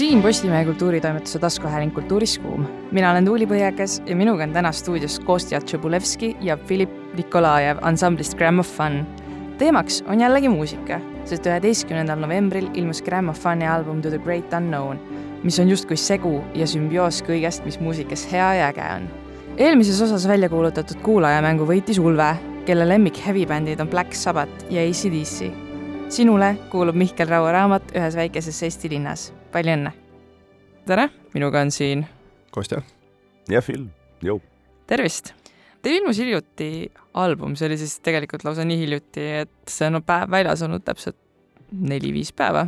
[0.00, 2.66] siin Postimehe kultuuritoimetuse taskuhääling Kultuuris Kuum.
[2.92, 8.38] mina olen Tuuli Põhjakas ja minuga on täna stuudios Kostja Tšõbulevski ja Filip Nikolajev ansamblist
[8.38, 9.06] Grammofon.
[9.58, 14.98] teemaks on jällegi muusika, sest üheteistkümnendal novembril ilmus Grammofoni album To the Great Unknown,
[15.42, 19.08] mis on justkui segu ja sümbioos kõigest, mis muusikas hea ja äge on.
[19.58, 22.30] eelmises osas välja kuulutatud kuulajamängu võitis Ulve,
[22.64, 25.52] kelle lemmik heavy-bändid on Black Sabbath ja ACDC.
[26.08, 29.92] sinule kuulub Mihkel Raua raamat Ühes väikeses Eesti linnas palju õnne!
[30.86, 32.06] tere, minuga on siin
[32.54, 32.80] Kostja.
[33.50, 33.88] ja Phil,
[34.24, 34.40] jõu.
[34.90, 35.34] tervist!
[35.80, 40.02] Teil ilmus hiljuti album, see oli siis tegelikult lausa nii hiljuti, et see on no,
[40.04, 41.16] päev väljas olnud täpselt
[41.70, 42.66] neli-viis päeva.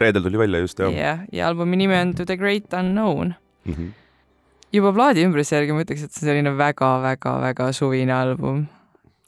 [0.00, 0.94] reedel tuli välja just, jah.
[0.94, 3.74] jah, ja albumi nimi on To the Great Unknown mm.
[3.74, 3.90] -hmm.
[4.72, 8.66] juba plaadi ümbruse järgi ma ütleks, et see on selline väga-väga-väga suvine album.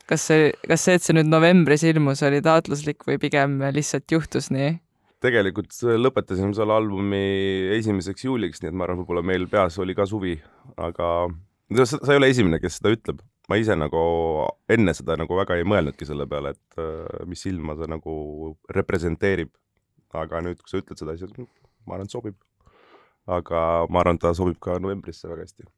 [0.06, 4.50] kas see, kas see, et see nüüd novembris ilmus, oli taotluslik või pigem lihtsalt juhtus
[4.50, 4.78] nii?
[5.24, 5.72] Tegelikult
[6.04, 7.22] lõpetasime selle albumi
[7.76, 10.34] esimeseks juuliks, nii et ma arvan, võib-olla meil peas oli ka suvi,
[10.76, 11.10] aga
[11.82, 13.22] sa, sa ei ole esimene, kes seda ütleb.
[13.46, 14.00] ma ise nagu
[14.74, 18.16] enne seda nagu väga ei mõelnudki selle peale, et äh, mis ilma see nagu
[18.78, 19.52] representeerib.
[20.16, 21.32] aga nüüd, kui sa ütled seda, siis
[21.86, 22.36] ma arvan, et sobib.
[23.26, 25.70] aga ma arvan, ta sobib ka novembrisse väga hästi.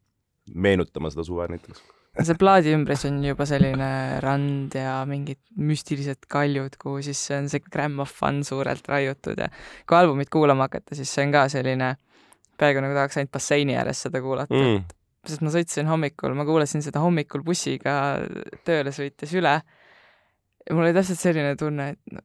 [0.53, 3.89] meenutama seda suve näiteks see plaadi ümbris on juba selline
[4.23, 9.49] rand ja mingid müstilised kaljud, kuhu siis on see grammofon suurelt raiutud ja
[9.87, 11.93] kui albumit kuulama hakata, siis see on ka selline,
[12.59, 14.55] peaaegu nagu tahaks ainult basseini ääres seda kuulata.
[14.55, 14.87] Mm.,
[15.29, 17.93] sest ma sõitsin hommikul, ma kuulasin seda hommikul bussiga
[18.67, 19.59] tööle sõites üle.
[20.65, 22.23] Ja mul oli täpselt selline tunne, et no,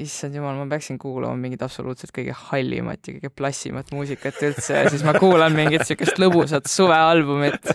[0.00, 4.78] issand jumal, ma peaksin kuulama mingit absoluutselt kõige hallimat ja kõige plassimat muusikat üldse.
[4.80, 7.72] Ja siis ma kuulan mingit niisugust lõbusat suvealbumit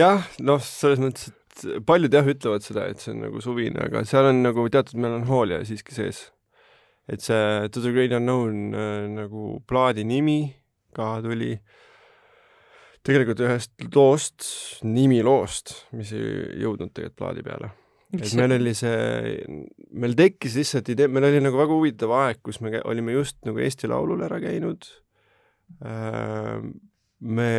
[0.00, 4.04] jah, noh, selles mõttes, et paljud jah, ütlevad seda, et see on nagu suvine, aga
[4.08, 6.28] seal on nagu teatud melanhoolia siiski sees.
[7.10, 10.54] et see To the Great Unknown äh, nagu plaadi nimi
[10.94, 11.56] ka tuli
[13.06, 14.46] tegelikult ühest loost,
[14.84, 17.70] nimiloost, mis ei jõudnud tegelikult plaadi peale.
[18.14, 19.44] et meil oli see,
[20.02, 23.62] meil tekkis lihtsalt idee, meil oli nagu väga huvitav aeg, kus me olime just nagu
[23.62, 24.86] Eesti Laulul ära käinud
[25.82, 26.60] äh,.
[27.20, 27.50] me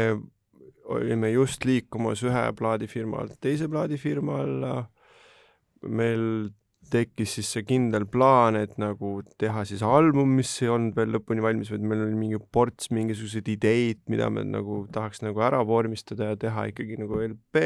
[0.96, 4.74] olime just liikumas ühe plaadifirma alt teise plaadifirma alla,
[5.88, 6.26] meil
[6.92, 11.44] tekkis siis see kindel plaan, et nagu teha siis album, mis ei olnud veel lõpuni
[11.44, 16.32] valmis, vaid meil oli mingi ports mingisuguseid ideid, mida me nagu tahaks nagu ära vormistada
[16.34, 17.64] ja teha ikkagi nagu LP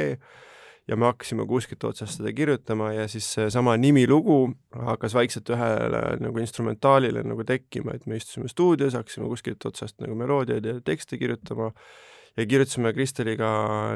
[0.85, 4.51] ja me hakkasime kuskilt otsast seda kirjutama ja siis seesama nimilugu
[4.91, 10.17] hakkas vaikselt ühele nagu instrumentaalile nagu tekkima, et me istusime stuudios, hakkasime kuskilt otsast nagu
[10.19, 11.71] meloodiaid ja tekste kirjutama
[12.35, 13.49] ja kirjutasime Kristeliga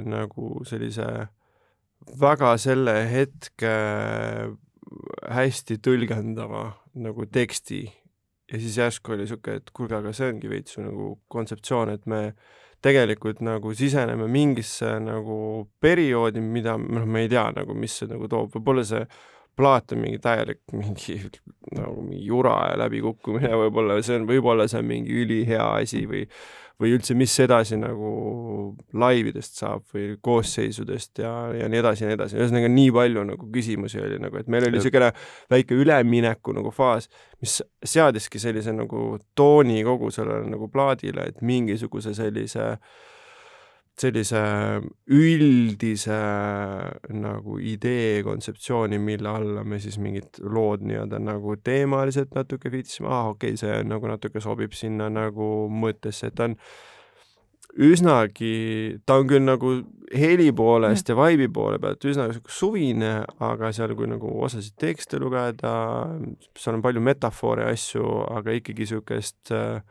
[0.06, 1.08] nagu sellise
[2.20, 3.74] väga selle hetke
[5.30, 6.64] hästi tõlgendava
[7.00, 7.84] nagu teksti.
[8.50, 12.22] Ja siis järsku oli niisugune, et kuulge, aga see ongi veits nagu kontseptsioon, et me
[12.82, 18.30] tegelikult nagu siseneme mingisse nagu perioodi, mida noh, me ei tea nagu, mis see nagu
[18.32, 19.04] toob, võib-olla see
[19.60, 21.18] plaat on mingi täielik mingi
[21.76, 26.24] nagu mingi jura ja läbikukkumine, võib-olla see on, võib-olla see on mingi ülihea asi või
[26.80, 28.10] või üldse, mis edasi nagu
[29.00, 33.50] laividest saab või koosseisudest ja, ja nii edasi ja nii edasi, ühesõnaga nii palju nagu
[33.54, 35.12] küsimusi oli nagu, et meil oli niisugune
[35.52, 37.10] väike ülemineku nagu faas,
[37.44, 42.76] mis seadiski sellise nagu tooni kogu sellele nagu plaadile, et mingisuguse sellise
[44.00, 44.42] sellise
[45.12, 46.20] üldise
[47.16, 53.20] nagu idee kontseptsiooni, mille alla me siis mingid lood nii-öelda nagu teemaliselt natuke viitsime, aa
[53.24, 56.56] ah, okei okay,, see nagu natuke sobib sinna nagu mõttesse, et ta on
[57.80, 59.74] üsnagi, ta on küll nagu
[60.16, 63.12] heli poolest ja vibe'i poole pealt üsna suvine,
[63.46, 65.74] aga seal, kui nagu osasid tekste lugeda,
[66.58, 68.06] seal on palju metafoore ja asju,
[68.40, 69.84] aga ikkagi niisugust äh,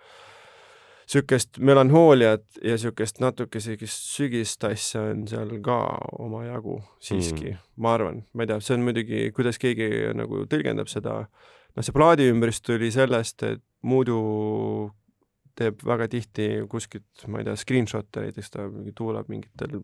[1.08, 5.78] niisugust melanhooliat ja niisugust natuke sellist sügist asja on seal ka
[6.20, 10.91] omajagu siiski mm., ma arvan, ma ei tea, see on muidugi, kuidas keegi nagu tõlgendab
[10.92, 14.18] seda, noh, see plaadi ümbrist tuli sellest, et muidu
[15.59, 18.68] teeb väga tihti kuskilt, ma ei tea, screenshot'e näiteks ta
[18.98, 19.80] tuulab mingitel,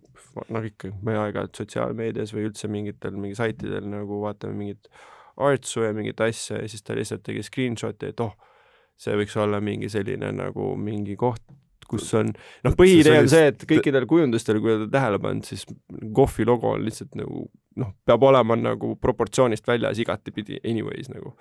[0.54, 4.93] noh ikka, me aeg-ajalt sotsiaalmeedias või üldse mingitel mingi saitidel nagu vaatame mingit
[5.40, 8.37] artsu ja mingit asja ja siis ta lihtsalt tegi screenshot'i, et oh,
[9.00, 11.43] see võiks olla mingi selline nagu mingi koht,
[11.88, 12.31] kus on,
[12.64, 15.67] noh, põhiidee on see, et kõikidel kujundustel, kui olete tähele pannud, siis
[16.17, 17.44] kohvi logo on lihtsalt nagu
[17.81, 21.35] noh, peab olema nagu proportsioonist väljas igatepidi anyways nagu.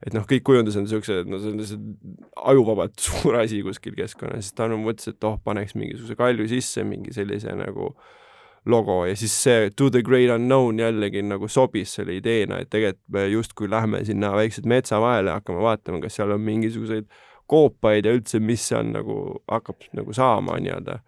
[0.00, 4.46] et noh, kõik kujundused on niisugused, no see on lihtsalt ajuvabalt suur asi kuskil keskkonnas,
[4.46, 8.16] siis ta no mõtles, et oh, paneks mingisuguse kalju sisse, mingi sellise nagu äh,
[8.66, 13.08] logo ja siis see To the great unknown jällegi nagu sobis selle ideena, et tegelikult
[13.14, 17.08] me justkui lähme sinna väikselt metsa vahele, hakkame vaatama, kas seal on mingisuguseid
[17.50, 19.16] koopaid ja üldse, mis see on nagu,
[19.50, 21.00] hakkab nagu saama nii-öelda.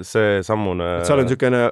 [0.00, 1.64] seesamune seal on niisugune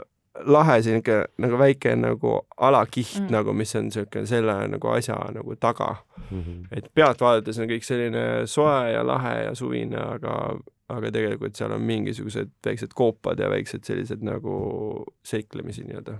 [0.47, 3.25] lahe sihuke nagu väike nagu alakiht Mm.
[3.27, 3.33] mm.
[3.33, 5.97] nagu, mis on niisugune selle nagu asja nagu taga.
[6.31, 6.67] Mhm.
[6.73, 10.57] et pealt vaadates on kõik selline soe ja lahe ja suvine, aga,
[10.89, 16.19] aga tegelikult seal on mingisugused väiksed koopad ja väiksed sellised nagu seiklemisi nii-öelda.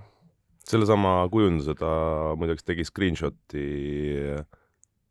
[0.67, 3.65] sellesama kujunduse ta muideks tegi screenshot'i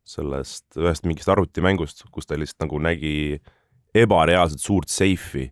[0.04, 3.40] sellest ühest mingist arvutimängust, kus ta lihtsalt nagu nägi
[3.94, 5.50] ebareaalselt suurt seifi.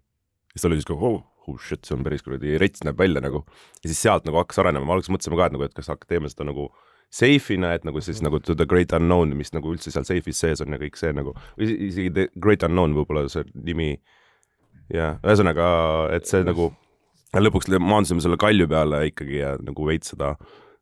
[0.53, 3.45] siis ta oli siis nagu oh, shit, see on päris kuradi rets näeb välja nagu.
[3.83, 6.31] ja siis sealt nagu hakkas arenema, me alguses mõtlesime ka, et nagu, et kas teeme
[6.33, 6.69] seda nagu
[7.15, 10.61] seifina, et nagu siis nagu to the great unknown, mis nagu üldse seal seifis sees
[10.65, 13.97] on ja kõik see nagu, või isegi the great unknown võib-olla see nimi.
[14.93, 15.69] jah, ühesõnaga,
[16.17, 16.71] et see nagu
[17.37, 20.35] lõpuks maandusime selle kalju peale ikkagi ja nagu veits seda,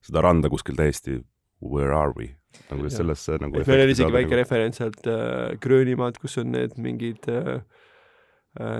[0.05, 1.21] seda randa kuskil täiesti
[1.61, 2.35] where are we
[2.71, 7.27] nagu sellesse nagu meil oli isegi väike referents sealt äh, Gröönimaalt, kus on need mingid
[7.31, 7.61] äh,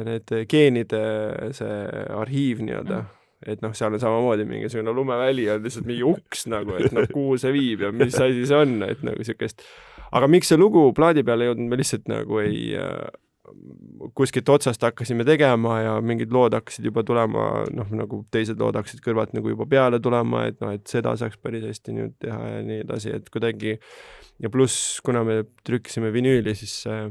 [0.07, 1.03] need geenide
[1.57, 1.77] see
[2.17, 3.05] arhiiv nii-öelda
[3.37, 3.53] Mm.
[3.53, 7.37] et noh, seal on samamoodi mingisugune lumeväli on lihtsalt mingi uks nagu, et noh, kuhu
[7.41, 9.63] see viib ja mis asi see on, et nagu siukest.
[10.17, 13.05] aga miks see lugu plaadi peale ei jõudnud, me lihtsalt nagu ei äh,
[14.17, 19.05] kuskilt otsast hakkasime tegema ja mingid lood hakkasid juba tulema, noh nagu teised lood hakkasid
[19.05, 22.65] kõrvalt nagu juba peale tulema, et noh, et seda saaks päris hästi nüüd teha ja
[22.67, 23.77] nii edasi, et kuidagi
[24.43, 27.07] ja pluss, kuna me trükkisime vinüüli, siis see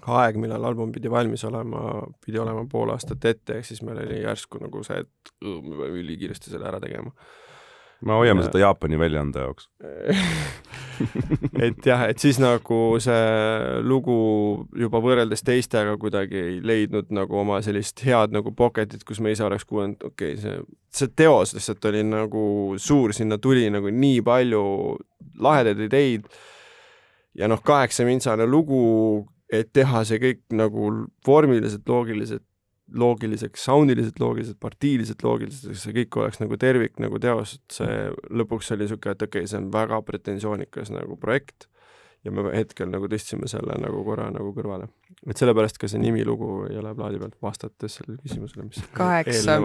[0.00, 4.22] aeg, millal album pidi valmis olema, pidi olema pool aastat ette, ehk siis meil oli
[4.22, 7.12] järsku nagu see, et me peame ülikiiresti selle ära tegema.
[8.02, 9.68] me hoiame Ja- seda Jaapani väljaande jaoks.
[11.66, 14.16] et jah, et siis nagu see lugu
[14.78, 19.44] juba võrreldes teistega kuidagi ei leidnud nagu oma sellist head nagu pocket'it, kus me ise
[19.46, 20.58] oleks kuulanud, okei okay,, see,
[20.90, 24.64] see teos lihtsalt oli nagu suur, sinna tuli nagu nii palju
[25.42, 26.26] lahedaid ideid
[27.38, 28.82] ja noh, kaheksamintsane lugu,
[29.52, 30.88] et teha see kõik nagu
[31.26, 32.46] vormiliselt loogiliselt
[32.92, 38.72] loogiliseks, soundiliselt loogiliselt, partiiliselt loogiliselt, see kõik oleks nagu tervik nagu teos, et see lõpuks
[38.74, 41.68] oli niisugune, et okei okay,, see on väga pretensioonikas nagu projekt
[42.22, 44.88] ja me hetkel nagu tõstsime selle nagu korra nagu kõrvale.
[45.26, 49.58] et sellepärast ka see nimilugu ei ole plaadi pealt, vastates sellele küsimusele, mis Kaheksa-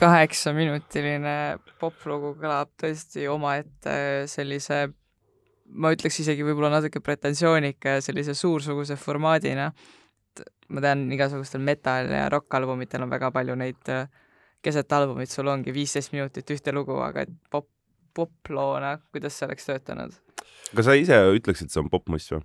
[0.00, 1.36] kaheksaminutiline
[1.82, 3.94] poplugu kõlab tõesti omaette
[4.30, 4.86] sellise
[5.72, 9.72] ma ütleks isegi võib-olla natuke pretensioonika ja sellise suursuguse formaadina.
[10.72, 14.06] ma tean, igasugustel metal- ja rokk-albumitel on väga palju neid äh,
[14.64, 17.68] keset albumit sul ongi viisteist minutit ühte lugu, aga et pop,
[18.14, 20.16] poploona, kuidas see oleks töötanud?
[20.72, 22.44] kas sa ise ütleksid, see on popmuss või?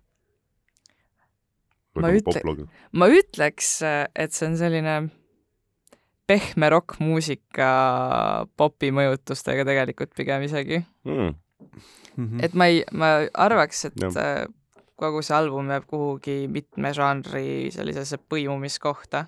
[1.98, 4.98] Ma ütle- ma ütleks, et see on selline
[6.28, 7.70] pehme rokkmuusika
[8.60, 10.84] popi mõjutustega tegelikult pigem isegi.
[11.08, 11.36] mm..
[11.60, 12.26] mm.
[12.26, 12.44] -hmm.
[12.44, 14.18] et ma ei, ma arvaks, et Jah.
[14.18, 14.46] äh,
[14.96, 19.26] kogu see album jääb kuhugi mitme žanri sellisesse põimumiskohta.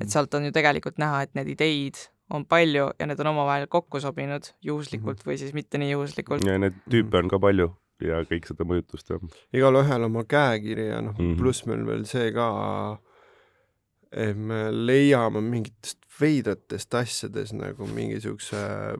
[0.00, 1.94] et sealt on ju tegelikult näha, et need ideid
[2.30, 6.44] on palju ja need on omavahel kokku sobinud juhuslikult või siis mitte nii juhuslikult.
[6.46, 9.18] ja neid tüüpe on ka palju ja kõik seda mõjutust ja
[9.52, 11.32] igalühel oma käekiri ja noh mm Mhm.
[11.32, 11.38] -hmm.
[11.38, 12.98] pluss meil veel see ka,
[14.12, 18.96] et me leiame mingitest veidratest asjades nagu mingisuguse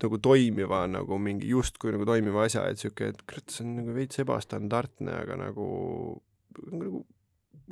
[0.00, 3.96] nagu toimiva nagu mingi justkui nagu toimiva asja, et siuke, et kurat, see on nagu
[3.96, 5.66] veits ebastandardne, aga nagu
[6.72, 7.02] nagu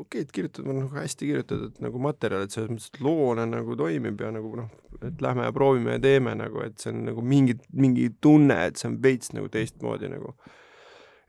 [0.00, 3.76] okei, et kirjutatud on nagu hästi kirjutatud nagu materjal, et selles mõttes, et loona nagu
[3.78, 7.24] toimib ja nagu noh, et lähme ja proovime ja teeme nagu, et see on nagu
[7.24, 10.34] mingi, mingi tunne, et see on veits nagu teistmoodi nagu.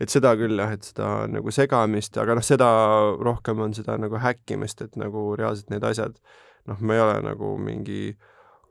[0.01, 2.69] Et seda küll jah, et seda nagu segamist, aga noh, seda
[3.21, 6.17] rohkem on seda nagu häkkimist, et nagu reaalselt need asjad,
[6.69, 8.15] noh, me ei ole nagu mingi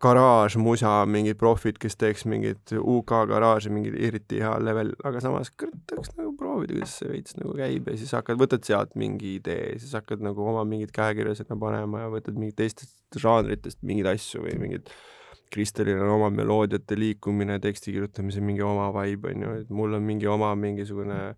[0.01, 5.77] garaažmusa mingid profid, kes teeks mingit UK garaaži, mingi eriti hea level, aga samas kurat,
[5.91, 9.77] tahaks nagu proovida, kuidas see veits nagu käib ja siis hakkad, võtad sealt mingi idee,
[9.83, 14.47] siis hakkad nagu oma mingit käekirja sinna panema ja võtad mingit teistest žanritest mingeid asju
[14.47, 14.93] või mingid
[15.51, 20.05] Kristelil on oma meloodiate liikumine, teksti kirjutamise mingi oma vibe on ju, et mul on
[20.07, 21.35] mingi oma mingisugune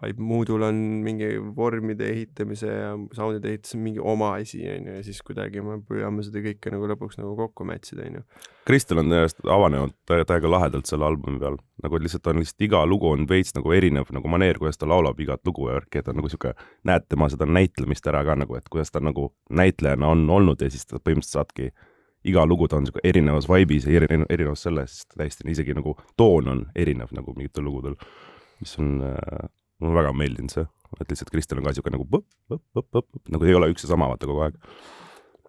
[0.00, 5.02] vibe, Moodul on mingi vormide ehitamise ja soundide ehitamise mingi oma asi on ju ja
[5.04, 8.24] siis kuidagi me püüame seda kõike nagu lõpuks nagu kokku match ida on ju.
[8.68, 12.82] Kristel on tõesti avanenud tä- täiega lahedalt selle albumi peal, nagu lihtsalt on lihtsalt iga
[12.88, 16.08] lugu on veits nagu erinev nagu maneer, kuidas ta laulab igat lugu ja värki, et
[16.08, 16.54] on nagu sihuke,
[16.88, 20.70] näed tema seda näitlemist ära ka nagu, et kuidas ta nagu näitlejana on olnud ja
[20.72, 21.72] siis ta põhimõtteliselt saadki
[22.24, 26.48] iga lugu ta on sihuke erinevas vibe'is ja erinev, erinevas selles, täiesti isegi nagu toon
[26.48, 27.98] on erinev nagu mingitel lugudel,
[28.62, 29.50] mis on äh,,
[29.82, 30.66] mulle väga meeldinud see,
[31.00, 33.86] et lihtsalt Kristel on ka sihuke nagu põpp, põpp, põpp, põpp, nagu ei ole üks
[33.86, 34.60] ja sama vaata kogu aeg.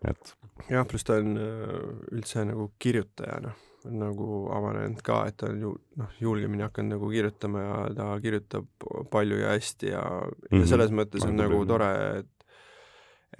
[0.10, 0.34] et
[0.70, 1.78] jah, pluss ta on äh,
[2.16, 3.54] üldse nagu kirjutajana
[3.92, 8.86] nagu avanenud ka, et ta on ju noh, julgemini hakanud nagu kirjutama ja ta kirjutab
[9.12, 10.48] palju ja hästi ja mm, -hmm.
[10.52, 10.62] Mhm.
[10.62, 12.43] ja selles mõttes on Annab nagu tore, et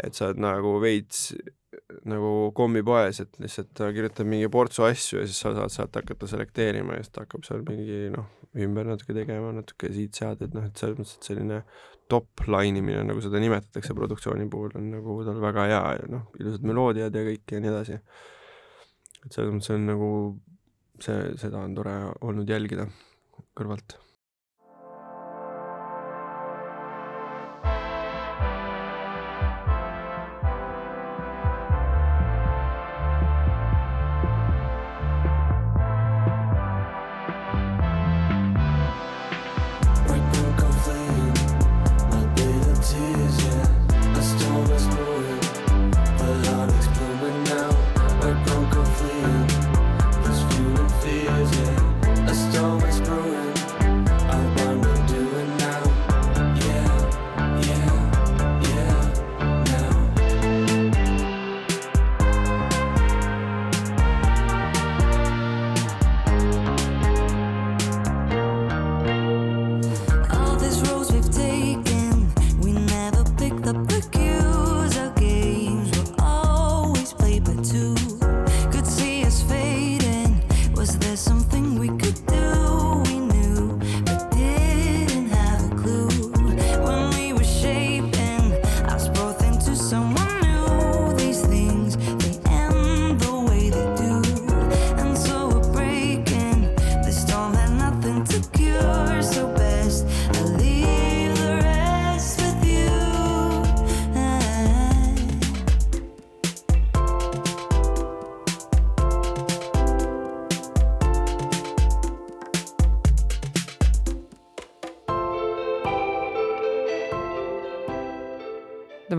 [0.04, 1.32] et sa oled nagu veits
[2.10, 6.30] nagu kommipoes, et lihtsalt ta kirjutab mingi portsu asju ja siis sa saad sealt hakata
[6.30, 8.30] selekteerima ja siis ta hakkab seal mingi noh,
[8.66, 11.62] ümber natuke tegema, natuke siit-sealt, et noh, et selles mõttes, et selline
[12.12, 16.28] top line imine, nagu seda nimetatakse produktsiooni puhul, on nagu tal väga hea ja noh,
[16.40, 18.00] ilusad meloodiad ja kõik ja nii edasi.
[19.24, 20.10] et selles mõttes on nagu
[21.02, 22.88] see, seda on tore olnud jälgida
[23.58, 23.98] kõrvalt.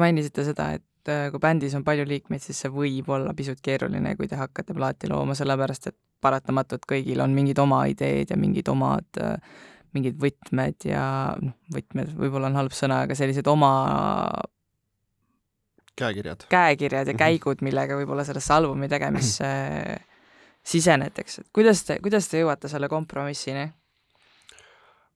[0.04, 4.14] Mainisite seda, et äh, kui bändis on palju liikmeid, siis see võib olla pisut keeruline,
[4.20, 8.68] kui te hakkate plaati looma, sellepärast et paratamatult kõigil on mingid oma ideed ja mingid
[8.72, 9.36] omad äh,
[9.94, 11.04] mingid võtmed ja
[11.38, 13.70] noh, võtmed võib-olla on halb sõna, aga sellised oma
[15.96, 16.46] käekirjad.
[16.50, 17.18] käekirjad ja Mhm.
[17.18, 19.46] käigud, millega võib-olla sellesse albumi tegemisse
[20.64, 23.68] sisenetakse, et kuidas te, kuidas te jõuate selle kompromissini?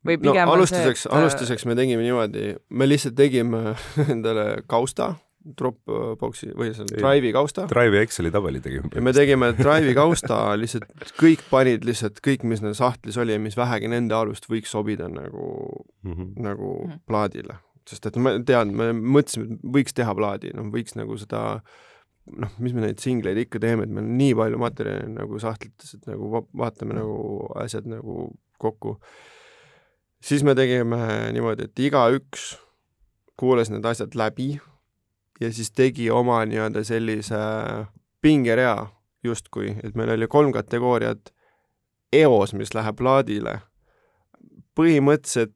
[0.07, 3.75] Või no pigem on alustuseks see, et..., alustuseks me tegime niimoodi, me lihtsalt tegime
[4.13, 5.15] endale kausta,
[5.59, 6.99] Dropboxi või seal Ei.
[7.01, 8.91] Drive'i kausta Drive'i Exceli tabeli tegime.
[8.95, 13.41] ja me tegime Drive'i kausta lihtsalt, kõik panid lihtsalt kõik, mis neil sahtlis oli ja
[13.41, 16.33] mis vähegi nende arust võiks sobida nagu, Mhm.
[16.45, 16.99] nagu Mhm.
[17.09, 17.59] plaadile.
[17.89, 21.63] sest et ma tean, me mõtlesime, et võiks teha plaadi, noh, võiks nagu seda
[22.37, 25.95] noh, mis me neid singleid ikka teeme, et meil on nii palju materjali nagu sahtlites,
[25.95, 28.99] et nagu va- vaatame nagu asjad nagu kokku.
[30.21, 32.57] Siis me tegime niimoodi, et igaüks
[33.39, 34.59] kuulas need asjad läbi
[35.41, 37.39] ja siis tegi oma nii-öelda sellise
[38.23, 38.87] pingerea
[39.25, 41.33] justkui, et meil oli kolm kategooriat
[42.13, 43.61] eos, mis läheb plaadile.
[44.79, 45.55] põhimõtteliselt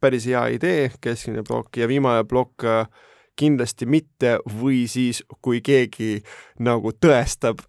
[0.00, 2.86] päris hea idee, keskmine plokk ja viimane plokk äh,
[3.40, 6.20] kindlasti mitte või siis, kui keegi
[6.60, 7.62] nagu tõestab.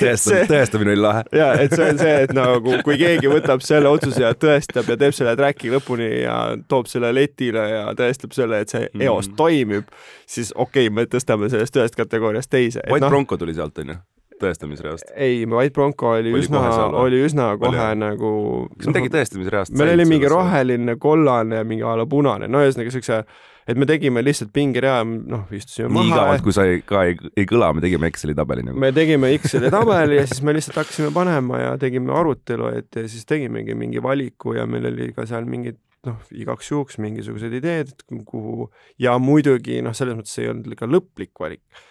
[0.00, 1.24] tõestamine, tõestamine oli lahe.
[1.36, 4.96] ja et see on see, et nagu kui keegi võtab selle otsuse ja tõestab ja
[5.00, 9.06] teeb selle track'i lõpuni ja toob selle letile ja tõestab selle, et see Mm.
[9.06, 9.90] eos toimib,
[10.26, 12.82] siis okei okay,, me tõstame sellest ühest kategooriast teise.
[12.90, 13.10] White no.
[13.12, 13.96] Bronco tuli sealt, onju,
[14.40, 15.12] tõestamisreast.
[15.14, 17.94] ei, White Bronco oli, Oli oli üsna oli üsna kohe jah?
[17.98, 18.32] nagu
[18.76, 20.28] kas midagi tõestamisreast meil oli mingi.
[20.30, 23.22] roheline, kollane ja mingi a la punane, no ühesõnaga siukse,
[23.70, 27.18] et me tegime lihtsalt pingerea, noh, istusime nii maha igavalt, kui sa ei, ka ei,
[27.38, 28.80] ei kõla, me tegime Exceli tabeli nagu.
[28.82, 33.06] me tegime Exceli tabeli ja siis me lihtsalt hakkasime panema ja tegime arutelu, et ja
[33.10, 37.92] siis tegimegi mingi valiku ja meil oli ka seal mingid noh, igaks juhuks mingisugused ideed,
[38.28, 41.86] kuhu ja muidugi noh, selles mõttes ei olnud ikka lõplik valik.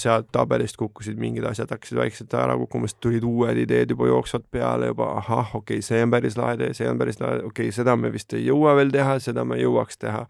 [0.00, 4.44] sealt tabelist kukkusid mingid asjad, hakkasid vaikselt ära kukkuma, siis tulid uued ideed juba jooksvalt
[4.54, 7.66] peale juba, ahah, okei okay,, see on päris lahe idee, see on päris lahe, okei
[7.66, 10.22] okay,, seda me vist ei jõua veel teha, seda me jõuaks teha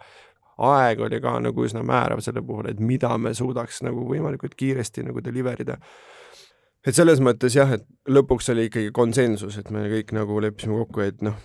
[0.68, 5.06] aeg oli ka nagu üsna määrav selle puhul, et mida me suudaks nagu võimalikult kiiresti
[5.08, 5.78] nagu deliver ida.
[6.86, 11.02] Et selles mõttes jah, et lõpuks oli ikkagi konsensus, et me kõik nagu leppisime kokku,
[11.04, 11.36] et noh,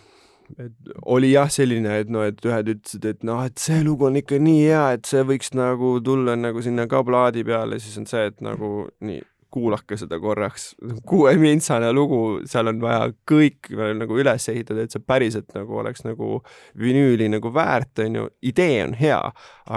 [0.62, 4.16] et oli jah selline, et noh, et ühed ütlesid, et noh, et see lugu on
[4.22, 8.08] ikka nii hea, et see võiks nagu tulla nagu sinna ka plaadi peale, siis on
[8.08, 9.24] see, et nagu nii,
[9.54, 10.74] kuulake seda korraks,
[11.08, 16.40] kuuemintsane lugu, seal on vaja kõik nagu üles ehitada, et see päriselt nagu oleks nagu
[16.80, 19.22] vinüüli nagu väärt, on ju, idee on hea,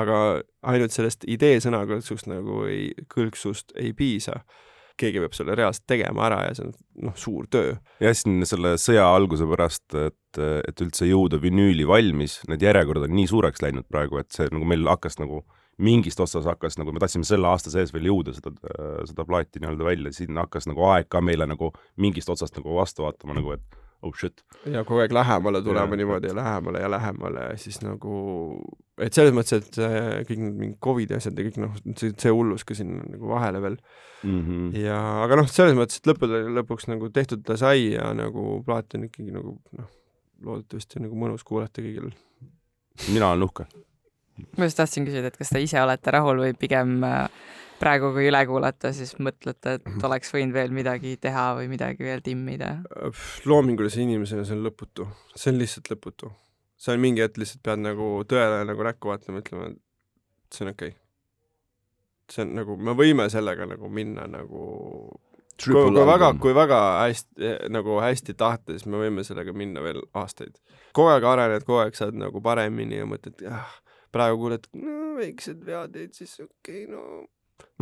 [0.00, 0.22] aga
[0.72, 4.42] ainult sellest idee sõnakõlksust nagu ei, kõlksust ei piisa.
[4.98, 6.72] keegi peab selle reaalselt tegema ära ja see on
[7.06, 7.76] noh, suur töö.
[8.02, 13.14] jah, siin selle sõja alguse pärast, et, et üldse jõuda vinüüli valmis, need järjekorrad on
[13.14, 15.44] nii suureks läinud praegu, et see nagu meil hakkas nagu
[15.78, 18.52] mingist otsast hakkas nagu, me tahtsime selle aasta sees veel jõuda seda,
[19.06, 21.70] seda plaati nii-öelda välja, siin hakkas nagu aeg ka meile nagu
[22.02, 24.42] mingist otsast nagu vastu vaatama nagu, et oh shit.
[24.66, 28.12] ja kogu aeg lähemale tulema ja, niimoodi ja lähemale ja lähemale ja siis nagu,
[28.98, 29.80] et selles mõttes, et
[30.28, 33.62] kõik need mingid Covidi asjad ja kõik noh, see, see hullus ka siin nagu vahele
[33.62, 34.38] veel mm.
[34.38, 34.70] -hmm.
[34.82, 38.98] ja, aga noh, selles mõttes, et lõppude lõpuks nagu tehtud ta sai ja nagu plaat
[38.98, 39.90] on ikkagi nagu noh,
[40.46, 42.10] loodetavasti nagu mõnus kuulata kõigil.
[43.10, 43.66] mina olen uhke
[44.56, 47.26] ma just tahtsin küsida, et kas te ise olete rahul või pigem äh,
[47.78, 52.22] praegu, kui üle kuulata, siis mõtlete, et oleks võinud veel midagi teha või midagi veel
[52.24, 52.76] timmida?
[53.48, 56.32] loomingulise inimesena see on lõputu, see on lihtsalt lõputu.
[56.78, 60.74] see on mingi hetk lihtsalt pead nagu tõele nagu näkku vaatama, ütlema, et see on
[60.74, 61.00] okei okay.
[62.32, 64.68] see on nagu, me võime sellega nagu minna nagu
[65.64, 70.00] kui, kui väga, kui väga hästi, nagu hästi tahta, siis me võime sellega minna veel
[70.18, 70.58] aastaid.
[70.92, 73.78] kogu aeg arened, kogu aeg saad nagu paremini ja mõtled, jah,
[74.14, 77.26] praegu kuuled, no väiksed vead jäid siis okei okay,, no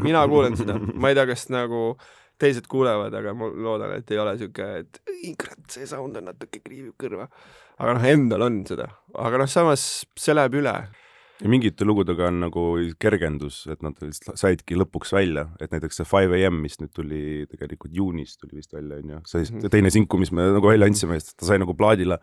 [0.04, 1.88] mina kuulen seda, ma ei tea, kas nagu
[2.40, 5.00] teised kuulevad, aga ma loodan, et ei ole siuke, et
[5.40, 7.30] kurat, see sound on natuke kriivib kõrva.
[7.80, 10.74] aga noh, endal on seda, aga noh, samas see läheb üle.
[11.40, 12.66] ja mingite lugudega on nagu
[13.00, 13.96] kergendus, et nad
[14.28, 18.76] saidki lõpuks välja, et näiteks see Five am, mis nüüd tuli tegelikult juunis tuli vist
[18.76, 19.72] välja, onju, see -hmm.
[19.72, 22.20] teine sinku, mis me nagu välja andsime, ta sai nagu plaadile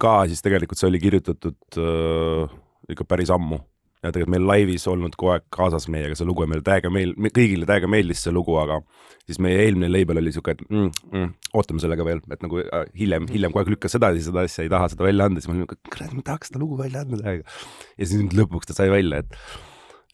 [0.00, 2.56] ka, siis tegelikult see oli kirjutatud äh,
[2.92, 3.60] ikka päris ammu
[4.04, 7.14] ja tegelikult meil laivis olnud kogu aeg kaasas meiega see lugu ja meile täiega meil-,
[7.34, 8.78] kõigile täiega meeldis see lugu, aga
[9.24, 12.86] siis meie eelmine label oli siuke, et mm, mm, ootame sellega veel, et nagu äh,
[12.98, 15.56] hiljem, hiljem kogu aeg lükkas edasi seda asja, ei taha seda välja anda, siis ma
[15.56, 17.58] olin nagu, kurat, ma tahaks seda lugu välja anda täiega.
[17.96, 19.38] ja siis nüüd lõpuks ta sai välja, et,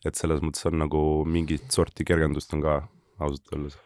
[0.08, 2.82] et selles mõttes on nagu mingit sorti kergendust on ka
[3.18, 3.80] ausalt öeldes.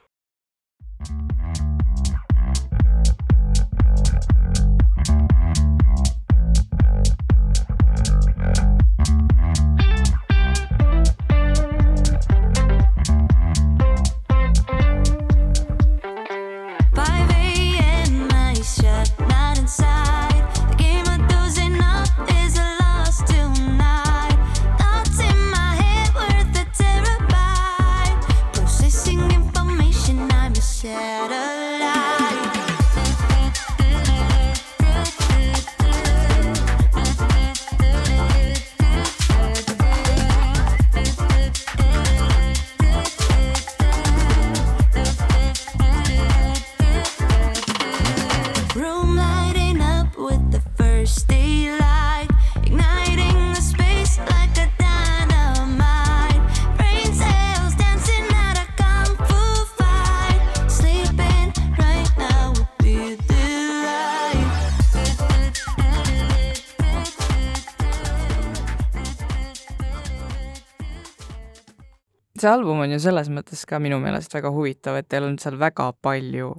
[72.46, 75.58] See album on ju selles mõttes ka minu meelest väga huvitav, et teil on seal
[75.58, 76.52] väga palju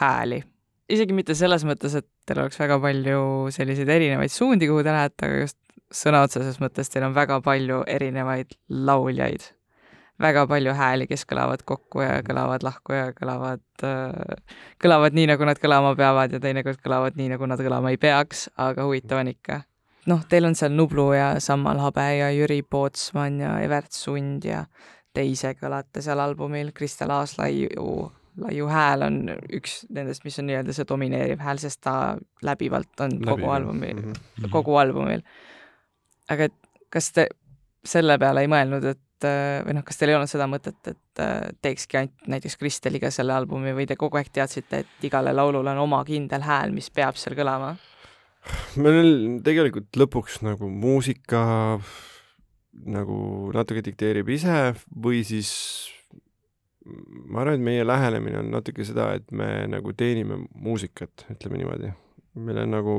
[0.00, 0.42] hääli.
[0.88, 3.20] isegi mitte selles mõttes, et teil oleks väga palju
[3.54, 5.58] selliseid erinevaid suundi, kuhu te lähete, aga just
[5.94, 9.46] sõna otseses mõttes teil on väga palju erinevaid lauljaid.
[10.18, 14.42] väga palju hääli, kes kõlavad kokku ja kõlavad lahku ja kõlavad äh,,
[14.82, 18.48] kõlavad nii, nagu nad kõlama peavad ja teinekord kõlavad nii, nagu nad kõlama ei peaks,
[18.58, 19.62] aga huvitav on ikka
[20.10, 24.64] noh, teil on seal Nublu ja Sammal Habe ja Jüri Pootsman ja Evert Sund ja
[25.18, 27.88] te ise kõlate seal albumil, Kristel Aaslaiu,
[28.38, 29.16] Laiu hääl on
[29.58, 31.94] üks nendest, mis on nii-öelda see domineeriv hääl, sest ta
[32.46, 34.50] läbivalt on Läbi, kogu albumil mm, -hmm.
[34.52, 35.24] kogu albumil.
[36.30, 36.54] aga et
[36.90, 37.26] kas te
[37.84, 39.26] selle peale ei mõelnud, et
[39.66, 41.22] või noh, kas teil ei olnud seda mõtet, et
[41.62, 45.82] teekski ainult näiteks Kristeliga selle albumi või te kogu aeg teadsite, et igale laulule on
[45.88, 47.74] oma kindel hääl, mis peab seal kõlama?
[48.76, 51.80] meil tegelikult lõpuks nagu muusika
[52.86, 55.50] nagu natuke dikteerib ise või siis
[57.28, 61.92] ma arvan, et meie lähenemine on natuke seda, et me nagu teenime muusikat, ütleme niimoodi.
[62.38, 62.96] meil on nagu,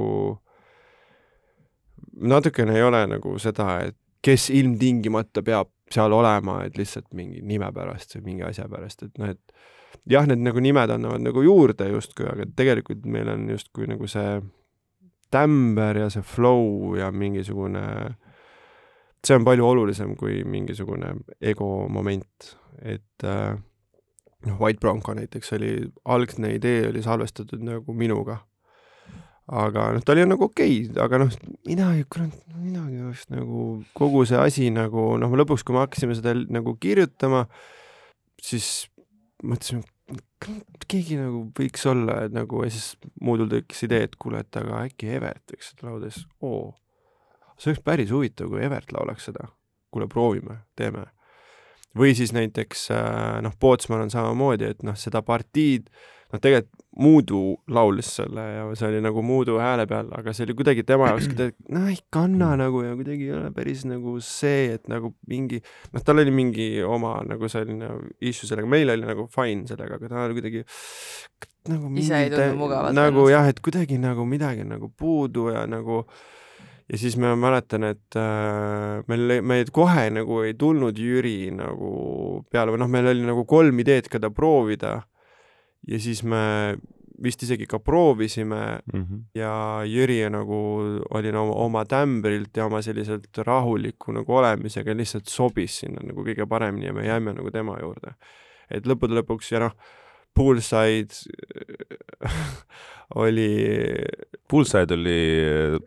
[2.33, 7.71] natukene ei ole nagu seda, et kes ilmtingimata peab seal olema, et lihtsalt mingi nime
[7.73, 11.87] pärast või mingi asja pärast, et noh, et jah, need nagu nimed annavad nagu juurde
[11.89, 14.41] justkui, aga tegelikult meil on justkui nagu see
[15.31, 18.28] tämber ja see flow ja mingisugune äh,
[19.25, 23.57] see on palju olulisem kui mingisugune ego moment, et äh,
[24.47, 25.73] noh, White Bronco näiteks oli,
[26.05, 28.43] algne idee oli salvestatud nagu minuga.
[29.49, 31.31] aga noh, ta oli nagu okei okay,, aga noh,
[31.65, 33.63] mina ei, kurat, minagi oleks nagu
[33.97, 37.47] kogu see asi nagu noh, lõpuks, kui me hakkasime seda nagu kirjutama,
[38.45, 38.85] siis
[39.41, 39.81] mõtlesime,
[40.85, 42.93] keegi nagu võiks olla et nagu ja siis
[43.25, 46.69] muudul tekkis idee, et kuule, et aga äkki Evert võiks seda laulda, siis oo,
[47.59, 49.49] see oleks päris huvitav, kui Evert laulaks seda.
[49.89, 51.07] kuule, proovime, teeme.
[51.97, 55.89] või siis näiteks äh, noh, Pootsman on samamoodi, et noh, seda partiid,
[56.33, 57.39] noh tegelikult Muudu
[57.71, 61.29] laulis selle ja see oli nagu Muudu hääle peal, aga see oli kuidagi tema jaoks
[61.31, 65.61] kuidagi, noh ei kanna nagu ja kuidagi ei ole päris nagu see, et nagu mingi
[65.93, 70.11] noh, tal oli mingi oma nagu selline issue sellega, meil oli nagu fine sellega, aga
[70.11, 70.65] ta oli kuidagi
[71.69, 75.63] nagu Ise ei tundnud mugavalt nagu jah, et kuidagi nagu midagi on nagu puudu ja
[75.69, 76.03] nagu
[76.89, 82.73] ja siis ma mäletan, et äh, meil, meid kohe nagu ei tulnud Jüri nagu peale
[82.73, 84.95] või noh, meil oli nagu kolm ideed, keda proovida
[85.87, 86.41] ja siis me
[87.23, 89.01] vist isegi ka proovisime mm.
[89.01, 89.21] -hmm.
[89.35, 90.59] ja Jüri nagu
[91.09, 96.47] oli no, oma tämbrilt ja oma selliselt rahuliku nagu olemisega lihtsalt sobis sinna nagu kõige
[96.47, 98.15] paremini ja me jäime nagu tema juurde.
[98.69, 99.73] et lõppude lõpuks ja noh,
[100.35, 101.15] Poolside
[103.23, 103.49] oli
[104.49, 105.17] Poolside oli,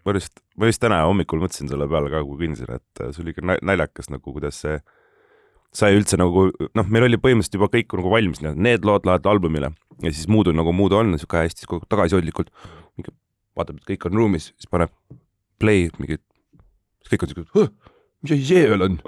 [0.05, 3.35] ma just, ma just täna hommikul mõtlesin selle peale ka, kui kõndisin, et see oli
[3.35, 4.77] ikka nal- naljakas nagu, kuidas see
[5.73, 9.73] sai üldse nagu noh, meil oli põhimõtteliselt juba kõik nagu valmis, need lood lähevad albumile
[10.05, 12.53] ja siis muud on nagu muud on siuke hästi tagasihoidlikult.
[13.57, 14.93] vaatab, et kõik on ruumis, siis paneb
[15.61, 16.17] play mingi,
[17.03, 17.67] siis kõik on siuke,
[18.23, 19.01] mis asi see veel on?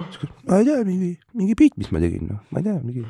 [0.49, 3.05] ma ei tea, mingi, mingi beat, mis ma tegin, noh, ma ei tea, mingi.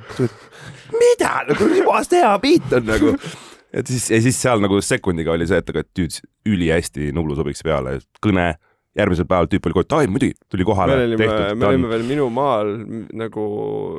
[0.93, 3.15] mida nagu, jumala hea beat on nagu.
[3.75, 7.65] et siis, ja siis seal nagu sekundiga oli see, et aga tüüd ülihästi Nublu sobiks
[7.65, 8.53] peale, kõne,
[8.95, 11.89] järgmisel päeval tüüp oli kohe, et ai muidugi, tuli kohale me, olime, tehtud, me olime
[11.91, 12.71] veel minu maal
[13.19, 13.43] nagu,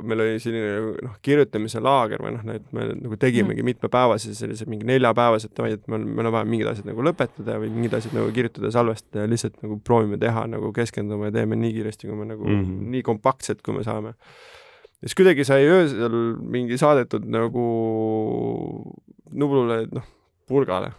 [0.09, 4.88] meil oli selline noh, kirjutamise laager või noh, et me nagu tegimegi mitmepäevase sellise mingi
[4.88, 8.32] neljapäevased davai, et meil, meil on vaja mingid asjad nagu lõpetada või mingid asjad nagu
[8.37, 12.30] kirjutada, salvestada ja lihtsalt nagu proovime teha nagu keskendume ja teeme nii kiiresti, kui me
[12.32, 12.62] nagu mm.
[12.64, 12.90] -hmm.
[12.96, 14.16] nii kompaktselt, kui me saame.
[14.16, 17.66] ja siis kuidagi sai öösel mingi saadetud nagu
[19.37, 20.04] Nublule, noh,
[20.48, 20.94] purgale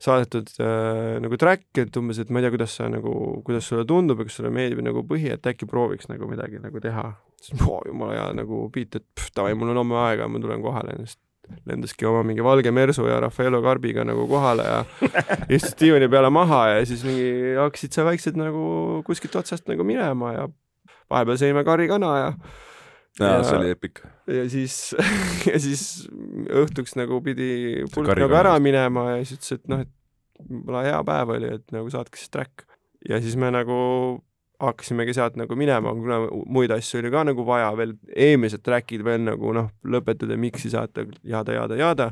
[0.00, 3.14] saadetud äh, nagu track, et umbes, et ma ei tea, kuidas sa nagu,
[3.46, 6.80] kuidas sulle tundub ja kas sulle meeldib nagu põhi, et äkki prooviks nagu midagi nagu
[6.80, 7.10] teha.
[7.40, 10.96] siis oo jumala hea nagu beat, et davai, mul on homme aega, ma tulen kohale
[11.02, 11.18] siis
[11.66, 14.80] lendaski oma mingi valge Mersu ja Raffaello Karbiga nagu kohale ja
[15.56, 20.32] istus diivani peale maha ja siis mingi hakkasid sa vaikselt nagu kuskilt otsast nagu minema
[20.36, 20.48] ja
[21.10, 22.32] vahepeal sõime karikana ja
[23.18, 24.02] jaa, see oli epic.
[24.30, 24.78] ja siis,
[25.50, 25.84] ja siis
[26.62, 27.50] õhtuks nagu pidi
[27.94, 29.96] pulk nagu ära minema ja siis ütles, et noh, et
[30.40, 32.66] võib-olla hea päev oli, et nagu saatke siis track.
[33.08, 33.78] ja siis me nagu
[34.60, 36.20] hakkasimegi sealt nagu minema, kuna
[36.52, 41.06] muid asju oli ka nagu vaja veel, eelmised track'id veel nagu noh, lõpetada, mix'i saata,
[41.24, 42.10] jada, jada, jada,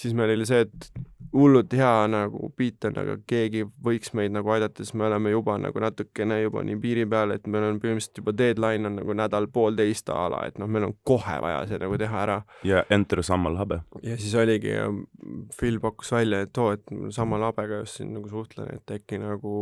[0.00, 0.90] siis meil oli see, et
[1.32, 5.56] hullult hea nagu beat on, aga keegi võiks meid nagu aidata, sest me oleme juba
[5.62, 10.10] nagu natukene juba nii piiri peal, et meil on põhimõtteliselt juba deadline on nagu nädal-poolteist
[10.10, 12.38] a la, et noh, meil on kohe vaja see nagu teha ära.
[12.66, 13.82] ja Enter Sammal Habe.
[14.02, 14.74] ja siis oligi
[15.56, 19.20] Phil pakkus välja, et oo, et ma sama labega just siin nagu suhtlen, et äkki
[19.22, 19.54] nagu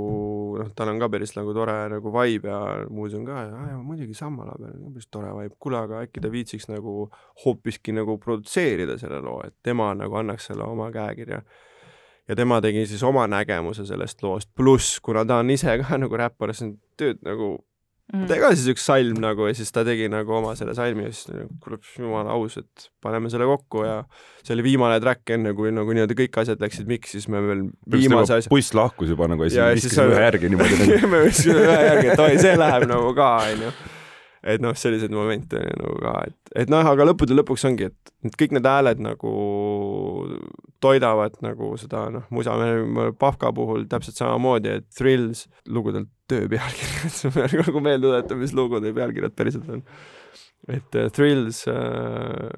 [0.62, 4.16] noh, tal on ka päris nagu tore nagu vibe ja muuseum ka ja, ja muidugi
[4.16, 7.10] sama label on ka päris tore vibe, kuule, aga äkki ta viitsiks nagu
[7.44, 11.40] hoopiski nagu produtseerida selle loo, et tema nagu annaks selle oma käekirja.
[12.28, 16.16] ja tema tegi siis oma nägemuse sellest loost, pluss kuna ta on ise ka nagu
[16.20, 17.56] räppar, siis on tööd nagu
[18.08, 18.22] Mm.
[18.24, 21.10] tee ka siis üks salm nagu ja siis ta tegi nagu oma selle salmi ja
[21.12, 23.98] siis nagu, kuule jumala aus, et paneme selle kokku ja
[24.40, 27.66] see oli viimane track enne kui nagu nii-öelda kõik asjad läksid miksi, siis me veel
[27.92, 31.60] viimase asja buss lahkus juba nagu ja siis viskasime on- ühe järgi niimoodi me võtsime
[31.66, 33.74] ühe järgi, et oi, see läheb nagu ka, onju.
[34.48, 38.14] Et noh, selliseid momente oli nagu ka, et, et noh, aga lõppude lõpuks ongi, et
[38.26, 39.32] et kõik need hääled nagu
[40.82, 42.56] toidavad nagu seda noh, musa,
[43.18, 48.54] Pahka puhul täpselt samamoodi, et Thrills lugudel töö pealkirjad, ma pean kogu meelde tuletama, mis
[48.56, 49.84] lugude pealkirjad päriselt on.
[50.68, 52.48] et äh, Thrills äh,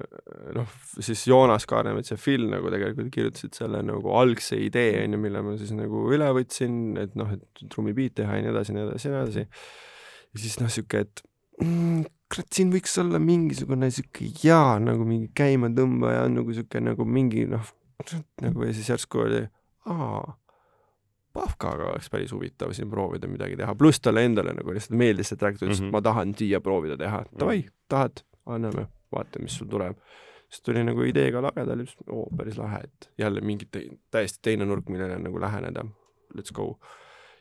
[0.57, 5.45] noh, siis Joonas Kaarnemets ja Phil nagu tegelikult kirjutasid selle nagu algse idee onju, mille
[5.45, 9.11] ma siis nagu üle võtsin, et noh, et trummibeat teha ja nii edasi, nii edasi,
[9.13, 9.45] nii edasi.
[10.33, 11.23] ja siis noh, sihuke, et
[11.61, 17.45] mm, kurat, siin võiks olla mingisugune sihuke jaa nagu mingi käimatõmbaja nagu sihuke nagu mingi
[17.51, 17.65] noh,
[18.41, 19.43] nagu ja siis järsku oli,
[19.91, 20.37] aa,
[21.31, 25.37] Pahkaga oleks päris huvitav siin proovida midagi teha, pluss talle endale nagu lihtsalt meeldis see
[25.39, 25.87] track, ta ütles, Mhm.
[25.87, 29.95] et ma tahan siia proovida teha, davai, tahad, anname, vaata, mis sul tuleb.
[30.51, 34.65] siis tuli nagu ideega lagedale, siis oo, päris lahe, et jälle mingi te täiesti teine
[34.67, 35.85] nurk, millele nagu läheneda,
[36.35, 36.77] let's go.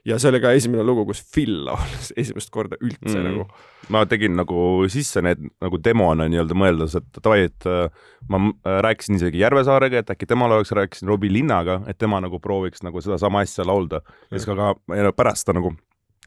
[0.07, 3.27] Ja see oli ka esimene lugu, kus Phil laulis esimest korda üldse mm.
[3.27, 3.45] nagu.
[3.93, 8.81] ma tegin nagu sisse need nagu demona nii-öelda mõeldes, et davai, et äh, ma äh,
[8.87, 13.03] rääkisin isegi Järvesaarega, et äkki temal oleks, rääkisin Robbie Linnaga, et tema nagu prooviks nagu
[13.05, 14.03] sedasama asja laulda.
[14.31, 15.75] ja siis ka, ka pärast ta nagu,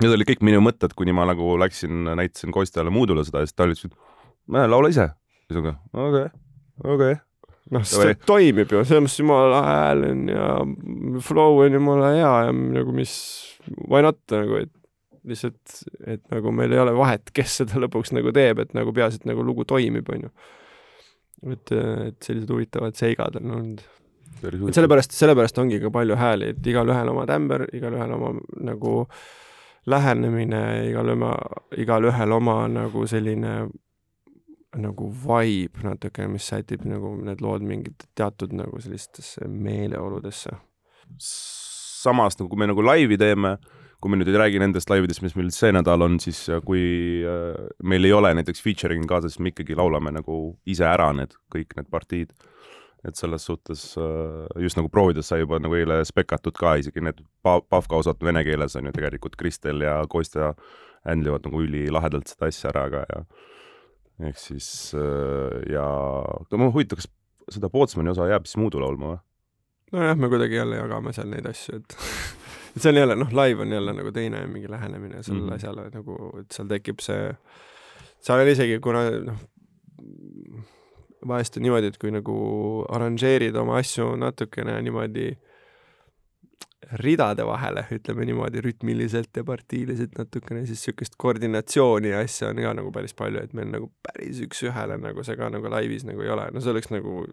[0.01, 3.57] need olid kõik minu mõtted, kuni ma nagu läksin, näitasin Kostjale Muudule seda ja siis
[3.57, 3.99] ta ütles, et
[4.53, 5.11] "Näe, laula ise.
[5.47, 6.27] siis ma ka, okei,
[6.83, 7.21] okei.
[7.71, 10.47] noh, see toimib ju, selles mõttes jumala hääl on ja
[11.23, 13.13] flow on jumala hea ja nagu mis,
[13.87, 14.73] why not nagu, et
[15.27, 19.21] lihtsalt, et nagu meil ei ole vahet, kes seda lõpuks nagu teeb, et nagu peaasi,
[19.21, 20.31] et nagu lugu toimib, onju.
[21.53, 23.85] et, et sellised huvitavad seigad on olnud.
[24.43, 28.95] et sellepärast, sellepärast ongi ka palju hääli, et igalühel oma tämber, igalühel oma nagu
[29.87, 31.39] lähenemine, igalühel,
[31.83, 33.55] igalühel oma nagu selline
[34.79, 40.55] nagu vibe natuke, mis sätib nagu need lood mingit teatud nagu sellistesse meeleoludesse.
[41.19, 43.57] samas nagu me nagu laivi teeme,
[44.01, 47.23] kui me nüüd ei räägi nendest laividest, mis meil see nädal on, siis äh, kui
[47.27, 51.37] äh, meil ei ole näiteks featuring'i kaasas, siis me ikkagi laulame nagu ise ära need
[51.53, 52.33] kõik need partiid.
[53.03, 57.17] et selles suhtes äh, just nagu proovides sai juba nagu eile spekatud ka isegi need
[57.43, 60.53] pa- Pavka-osad vene keeles on ju tegelikult Kristel ja Kostja
[61.03, 63.25] handlivad nagu ülilahedalt seda asja ära ka ja
[64.29, 65.85] ehk siis äh, ja
[66.23, 67.09] aga mul huvitav, kas
[67.57, 69.21] seda Pootsmani osa jääb siis Muudu laulma või?
[69.93, 71.97] nojah, me kuidagi jälle jagame seal neid asju, et
[72.73, 75.55] et see on jälle noh, live on jälle nagu teine mingi lähenemine sellele mm.
[75.55, 77.33] asjale nagu, et seal tekib see,
[78.23, 79.41] seal on isegi kuna noh,
[81.27, 82.35] vahest on niimoodi, et kui nagu
[82.91, 85.31] arranžeerid oma asju natukene niimoodi
[86.99, 92.73] ridade vahele, ütleme niimoodi rütmiliselt ja partiiliselt natukene, siis niisugust koordinatsiooni ja asja on ka
[92.77, 96.31] nagu päris palju, et meil nagu päris üks-ühele nagu see ka nagu laivis nagu ei
[96.33, 97.23] ole, no see oleks nagu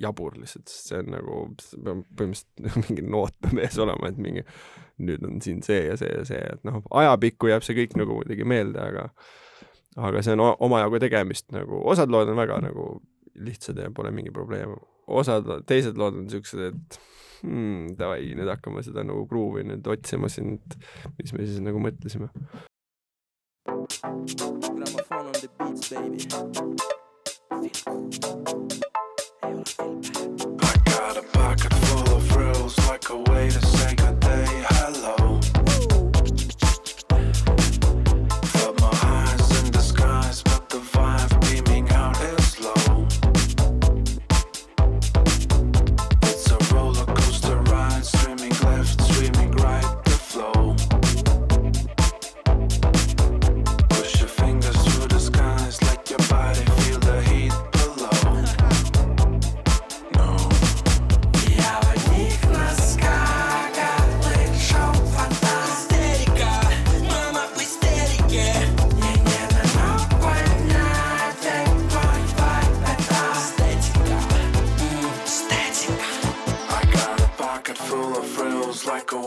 [0.00, 1.40] jabur lihtsalt, sest see on nagu,
[1.76, 4.44] põhimõtteliselt mingi noot peab ees olema, et mingi
[5.06, 8.18] nüüd on siin see ja see ja see, et noh, ajapikku jääb see kõik nagu
[8.18, 9.10] muidugi meelde, aga
[10.08, 12.88] aga see on omajagu tegemist nagu, osad lood on väga nagu
[13.46, 14.74] lihtsad ja pole mingi probleem,
[15.06, 16.98] osad, teised lood on siuksed, et
[17.46, 20.78] hmm, davai, nüüd hakkame seda nagu kruuvi nüüd otsima siin, et
[21.20, 22.28] mis me siis nagu mõtlesime.
[23.66, 26.20] Gramophone on the beats, baby.
[30.60, 34.15] I got a pocket full of rules, like a way to say good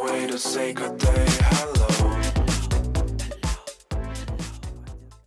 [0.04, 1.88] way to say good day, hello.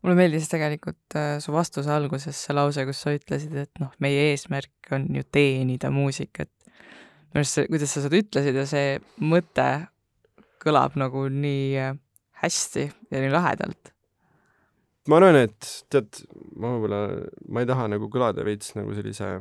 [0.03, 4.33] mulle meeldis tegelikult äh, su vastuse alguses see lause, kus sa ütlesid, et noh, meie
[4.33, 6.51] eesmärk on ju teenida muusikat.
[7.33, 9.69] minu arust see, kuidas sa seda ütlesid ja see mõte
[10.63, 11.97] kõlab nagu nii äh,
[12.43, 13.93] hästi ja nii lahedalt.
[15.09, 16.25] ma arvan, et tead,
[16.57, 17.03] ma võib-olla,
[17.49, 19.37] ma ei taha nagu kõlada veits nagu sellise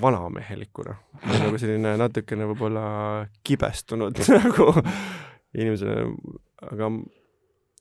[0.00, 2.84] vanamehelikuna või nagu selline natukene võib-olla
[3.46, 4.68] kibestunud nagu
[5.56, 6.04] inimesena,
[6.70, 6.90] aga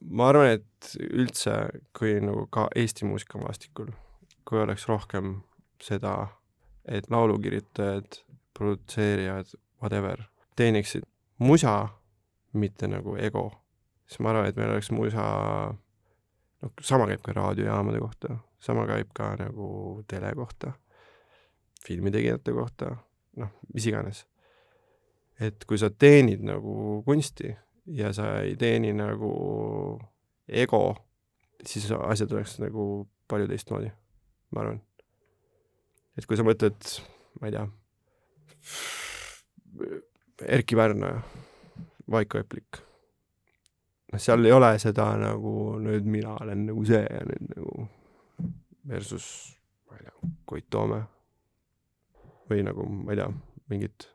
[0.09, 1.55] ma arvan, et üldse,
[1.95, 3.91] kui nagu ka Eesti muusikamaastikul,
[4.47, 5.39] kui oleks rohkem
[5.83, 6.15] seda,
[6.89, 8.21] et laulukirjutajad,
[8.57, 10.25] produtseerijad, whatever,
[10.59, 11.05] teeniksid
[11.39, 11.87] musa,
[12.53, 13.49] mitte nagu ego,
[14.07, 15.25] siis ma arvan, et meil oleks musa
[15.69, 19.69] noh, sama käib ka raadiojaamade kohta, sama käib ka nagu
[20.09, 20.73] tele kohta,
[21.85, 22.91] filmitegijate kohta,
[23.39, 24.25] noh, mis iganes.
[25.39, 27.53] et kui sa teenid nagu kunsti
[27.95, 29.29] ja sa ei teeni nagu
[30.47, 30.95] ego,
[31.63, 33.91] siis asjad oleks nagu palju teistmoodi,
[34.51, 34.81] ma arvan.
[36.17, 36.91] et kui sa mõtled,
[37.39, 37.65] ma ei tea,
[40.39, 41.13] Erki Pärna,
[42.11, 42.83] Vaiko Eplik
[44.11, 47.87] noh, seal ei ole seda nagu nüüd mina olen nagu see ja nüüd nagu
[48.89, 49.29] versus
[49.89, 51.03] ma ei tea, Koit Toome
[52.49, 53.29] või nagu ma ei tea,
[53.69, 54.07] mingid,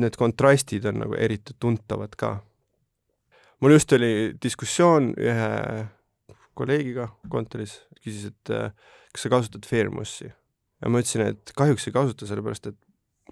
[0.00, 2.38] need kontrastid on nagu eriti tuntavad ka.
[3.60, 5.50] mul just oli diskussioon ühe
[6.56, 8.54] kolleegiga kontoris, küsis, et
[9.12, 10.30] kas sa kasutad Fairmussi
[10.80, 12.78] ja ma ütlesin, et kahjuks ei kasuta, sellepärast et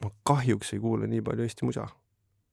[0.03, 1.89] ma kahjuks ei kuule nii palju Eesti musa.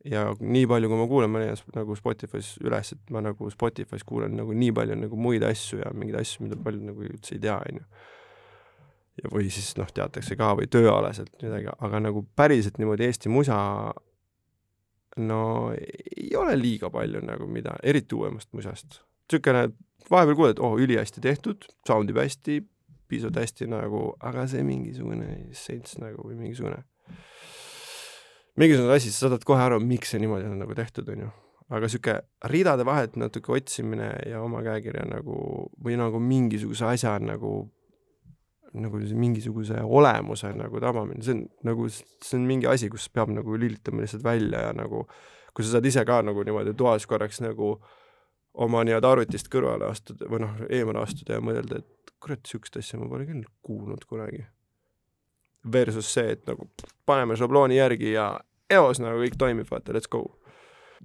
[0.05, 4.03] ja nii palju, kui ma kuulan, ma leian nagu Spotify's üles, et ma nagu Spotify's
[4.05, 7.41] kuulan nagu nii palju nagu muid asju ja mingeid asju, mida paljud nagu üldse ei
[7.41, 7.87] tea, onju
[9.31, 13.57] või siis noh, teatakse ka või tööalaselt midagi, aga nagu päriselt niimoodi Eesti musa
[15.23, 15.41] no
[15.77, 19.01] ei ole liiga palju nagu mida, eriti uuemast musast.
[19.31, 19.69] niisugune,
[20.11, 22.59] vahepeal kuuled, oh, ülihästi tehtud, sound ib hästi,
[23.07, 26.83] pisut hästi nagu, aga see mingisugune essents nagu või mingisugune
[28.59, 31.31] mingisugune asi, sa saad kohe aru, miks see niimoodi on nagu tehtud, onju.
[31.75, 32.19] aga sihuke
[32.51, 35.37] ridade vahelt natuke otsimine ja oma käekirja nagu
[35.81, 37.55] või nagu mingisuguse asja nagu
[38.81, 43.57] nagu mingisuguse olemuse nagu tabamine, see on nagu, see on mingi asi, kus peab nagu
[43.57, 45.05] lülitama lihtsalt välja ja nagu
[45.55, 47.75] kui sa saad ise ka nagu niimoodi toas korraks nagu
[48.65, 52.99] oma nii-öelda arvutist kõrvale astuda või noh, eemale astuda ja mõelda, et kurat, niisugust asja
[52.99, 54.45] ma pole küll kuulnud kunagi.
[55.71, 56.67] Versus see, et nagu
[57.09, 58.29] paneme šablooni järgi ja
[58.71, 60.27] eos nagu kõik toimib, vaata, let's go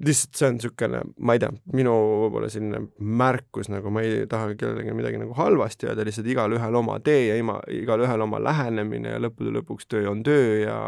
[0.05, 2.83] lihtsalt see on niisugune, ma ei tea, minu võib-olla selline
[3.21, 7.37] märkus nagu ma ei taha kellelegi midagi nagu halvasti öelda, lihtsalt igalühel oma tee ja
[7.41, 10.79] ima, igalühel oma lähenemine ja lõppude lõpuks töö on töö ja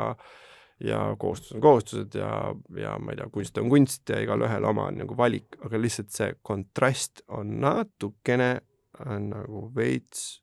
[0.83, 2.31] ja kohustused on kohustused ja,
[2.81, 6.33] ja ma ei tea, kunst on kunst ja igalühel oma nagu valik, aga lihtsalt see
[6.43, 8.55] kontrast on natukene
[9.07, 10.41] on nagu veits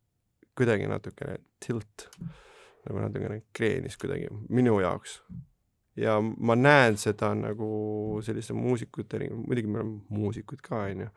[0.58, 2.08] kuidagi natukene tilt,
[2.88, 5.20] nagu natukene kreenis kuidagi minu jaoks
[6.00, 11.10] ja ma näen seda nagu selliste muusikute, muidugi me oleme muusikud ka, onju,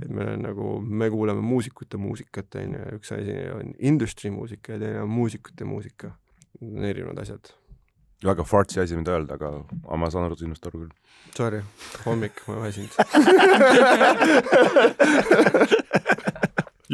[0.00, 4.78] et meil on nagu, me kuulame muusikute muusikat, onju, üks asi on industry muusika ja
[4.82, 6.08] teine on muusikute muusika.
[6.60, 7.44] Need on erinevad asjad.
[8.24, 9.48] väga fartsi asi, mida öelda, aga
[9.84, 10.92] aga ma saan aru sinust aru küll.
[11.36, 11.60] Sorry,
[12.06, 12.92] hommik, ma väsinud.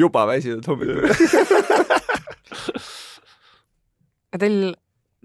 [0.02, 1.04] juba väsinud hommikul.
[4.30, 4.74] aga teil,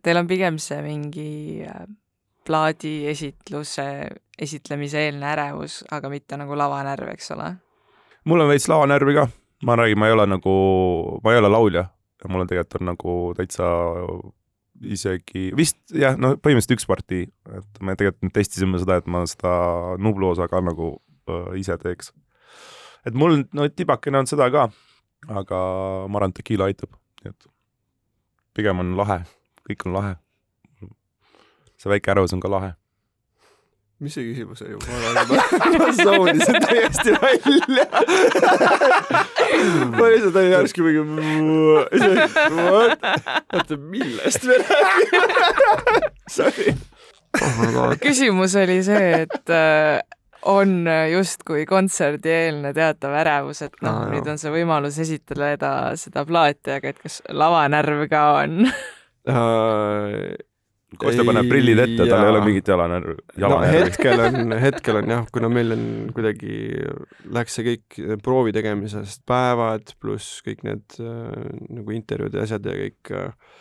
[0.05, 1.29] teil on pigem see mingi
[1.65, 1.85] äh,
[2.45, 3.87] plaadi esitluse,
[4.37, 7.55] esitlemise eelne ärevus, aga mitte nagu lavanärv, eks ole?
[8.29, 9.27] mul on veits lavanärvi ka,
[9.65, 10.55] ma räägin, ma ei ole nagu,
[11.23, 11.85] ma ei ole laulja.
[12.23, 13.67] Ja mul on tegelikult on nagu täitsa
[14.95, 19.23] isegi vist jah, no põhimõtteliselt üks partii, et me tegelikult nüüd testisime seda, et ma
[19.29, 19.53] seda
[20.01, 20.95] Nublu osa ka nagu
[21.29, 22.11] äh, ise teeks.
[23.05, 24.67] et mul no tibakene on seda ka,
[25.29, 25.59] aga
[26.09, 27.49] ma arvan, et tekiila aitab, nii et
[28.57, 29.21] pigem on lahe,
[29.65, 30.15] kõik on lahe.
[31.75, 32.73] see väike ärevus on ka lahe.
[33.99, 34.77] mis see küsimus oli?
[34.77, 37.85] ma arvan, ma, zoonisin täiesti välja.
[39.97, 40.99] ma lihtsalt olin järsku mingi,
[43.53, 45.31] oota, millest me räägime?
[46.37, 46.75] Sorry.
[48.03, 50.03] küsimus oli see, et äh,
[50.45, 54.11] on justkui kontserdieelne teatav ärevus, et noh jah.
[54.13, 58.67] nüüd on see võimalus esitleda seda plaati, aga et kas lavanärv ka on?
[60.95, 63.79] Kostja paneb prillid ette, tal ei ole mingit jalanärvi, no jalanärvi.
[63.81, 65.83] hetkel on, hetkel on jah, kuna meil on
[66.15, 66.53] kuidagi,
[67.35, 72.77] läks see kõik proovi tegemisest päevad pluss kõik need äh, nagu intervjuud ja asjad ja
[72.79, 73.57] kõik äh,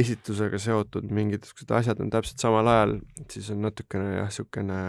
[0.00, 2.98] esitusega seotud mingid siuksed asjad on täpselt samal ajal,
[3.30, 4.80] siis on natukene jah, siukene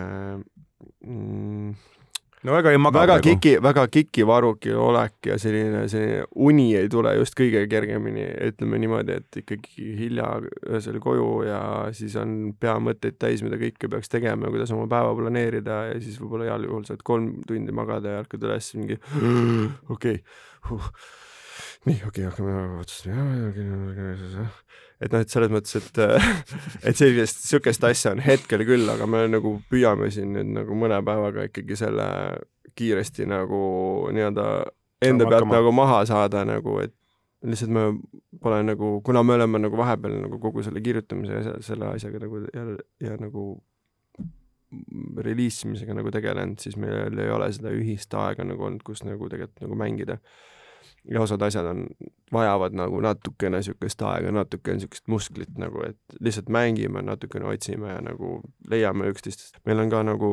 [1.06, 1.74] mm,
[2.44, 3.28] no väga ei maga väga praegu.
[3.30, 9.18] kiki, väga kikivaruki olek ja selline, selline uni ei tule just kõige kergemini, ütleme niimoodi,
[9.22, 10.28] et ikkagi hilja
[10.70, 11.62] öösel koju ja
[11.98, 15.98] siis on pea mõtteid täis, mida kõike peaks tegema ja kuidas oma päeva planeerida ja
[16.02, 18.98] siis võib-olla heal juhul saad kolm tundi magada ja ärkad üles mingi
[19.90, 20.22] okei
[20.70, 20.80] okay.,
[21.86, 24.50] nii okei okay,, hakkame otsustama.
[25.02, 26.00] Et noh, et selles mõttes, et,
[26.88, 31.02] et sellist, niisugust asja on hetkel küll, aga me nagu püüame siin nüüd nagu mõne
[31.06, 32.08] päevaga ikkagi selle
[32.78, 33.62] kiiresti nagu
[34.14, 34.46] nii-öelda
[35.08, 35.58] enda pealt hakkama.
[35.58, 36.94] nagu maha saada nagu, et
[37.42, 37.88] lihtsalt me
[38.40, 42.22] pole nagu, kuna me oleme nagu vahepeal nagu kogu selle kirjutamise ja se- selle asjaga
[42.22, 42.66] nagu ja,
[43.02, 43.48] ja nagu
[45.26, 49.66] reliisimisega nagu tegelenud, siis meil ei ole seda ühist aega nagu olnud, kus nagu tegelikult
[49.66, 50.20] nagu mängida
[51.10, 51.86] ja osad asjad on,
[52.34, 58.02] vajavad nagu natukene niisugust aega, natukene niisugust musklit nagu, et lihtsalt mängime, natukene otsime ja
[58.06, 59.58] nagu leiame üksteist.
[59.66, 60.32] meil on ka nagu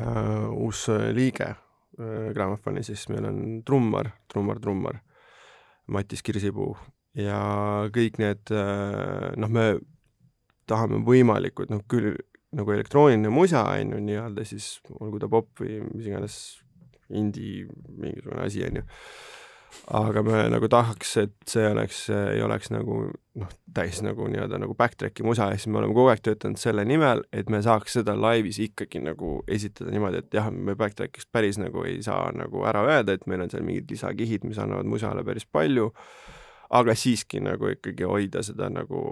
[0.00, 5.00] äh, uus äh, liige äh, Grammofoni, siis meil on trummar, trummar, trummar,
[5.86, 6.74] Matis Kirsipuu
[7.16, 7.38] ja
[7.94, 9.68] kõik need äh, noh, me
[10.68, 12.16] tahame võimalikult noh, küll
[12.56, 16.36] nagu elektrooniline musa on ju nii-öelda siis olgu ta popp või mis iganes
[17.08, 18.86] indie mingisugune asi on ju
[19.94, 22.98] aga me nagu tahaks, et see oleks, ei oleks nagu
[23.38, 26.84] noh, täis nagu nii-öelda nagu backtrack'i musa ja siis me oleme kogu aeg töötanud selle
[26.88, 31.60] nimel, et me saaks seda laivis ikkagi nagu esitada niimoodi, et jah, me backtrack'ist päris
[31.60, 35.24] nagu ei saa nagu ära öelda, et meil on seal mingid lisakihid, mis annavad musale
[35.26, 35.92] päris palju,
[36.78, 39.06] aga siiski nagu ikkagi hoida seda nagu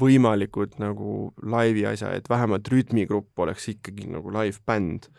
[0.00, 5.10] võimalikud nagu laivi asja, et vähemalt rütmigrupp oleks ikkagi nagu live-bänd.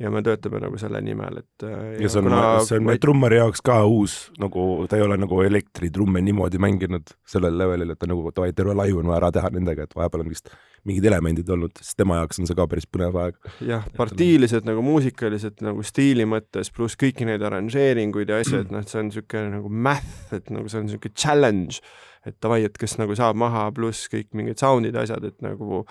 [0.00, 2.34] Ja me töötame nagu selle nimel, et äh, ja see on,
[2.66, 7.14] see on meie trummari jaoks ka uus nagu, ta ei ole nagu elektritrumme niimoodi mänginud
[7.28, 10.24] sellel levelil, et ta nagu davai, terve laiv on vaja ära teha nendega, et vahepeal
[10.26, 10.52] on vist
[10.86, 13.38] mingid elemendid olnud, siis tema jaoks on see ka päris põnev aeg.
[13.66, 18.84] jah, partiiliselt nagu muusikaliselt nagu stiili mõttes, pluss kõiki neid arranžeeringuid ja asju, et noh,
[18.84, 21.80] et see on niisugune nagu math, et nagu see on niisugune challenge,
[22.26, 25.84] et davai, et kes nagu saab maha, pluss kõik mingid sound'id ja asjad, et nagu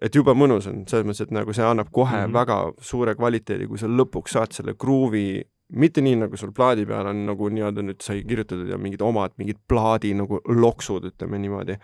[0.00, 2.26] et jube mõnus on, selles mõttes, et nagu see annab kohe mm.
[2.26, 2.36] -hmm.
[2.38, 5.42] väga suure kvaliteedi, kui sa lõpuks saad selle gruuvi
[5.72, 9.36] mitte nii, nagu sul plaadi peal on nagu nii-öelda nüüd sai kirjutatud ja mingid omad
[9.38, 11.76] mingid plaadi nagu loksud, ütleme niimoodi,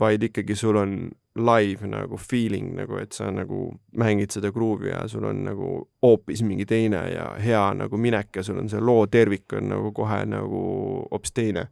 [0.00, 0.94] vaid ikkagi sul on
[1.36, 3.66] live nagu feeling nagu, et sa nagu
[4.00, 5.72] mängid seda gruuvi ja sul on nagu
[6.04, 9.92] hoopis mingi teine ja hea nagu minek ja sul on see loo tervik on nagu
[9.96, 10.62] kohe nagu
[11.10, 11.66] hoopis teine.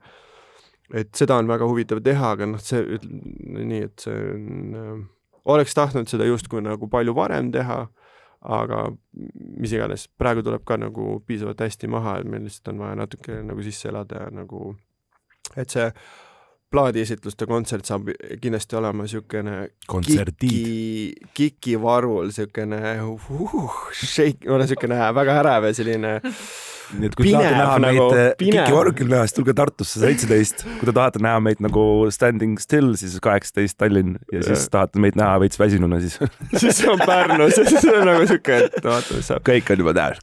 [0.95, 4.95] et seda on väga huvitav teha, aga noh, see nii, et see on äh,
[5.51, 7.83] oleks tahtnud seda justkui nagu palju varem teha,
[8.41, 8.87] aga
[9.61, 13.43] mis iganes, praegu tuleb ka nagu piisavalt hästi maha, et meil lihtsalt on vaja natuke
[13.45, 14.75] nagu sisse elada ja nagu,
[15.57, 15.91] et see
[16.71, 19.57] plaadiesitluste kontsert saab kindlasti olema niisugune
[19.91, 26.13] kiki, kiki varul niisugune uh, shake, niisugune väga ärev ja selline
[26.99, 28.65] nii et kui te tahate Pinev näha nagu, meid pinev.
[28.67, 30.65] Kiki orgel näha, siis tulge Tartusse seitseteist.
[30.81, 31.85] kui te tahate näha meid nagu
[32.15, 36.19] Standing Still, siis kaheksateist Tallinn ja siis tahate meid näha veits väsinuna, siis
[36.63, 39.45] siis on Pärnus ja siis on nagu siuke, et vaata, mis saab.
[39.47, 40.23] kõik on juba täis,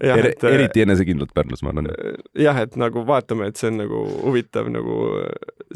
[0.00, 1.90] et äh, eriti enesekindlalt Pärnus, ma arvan.
[2.38, 5.00] jah, et nagu vaatame, et see on nagu huvitav nagu,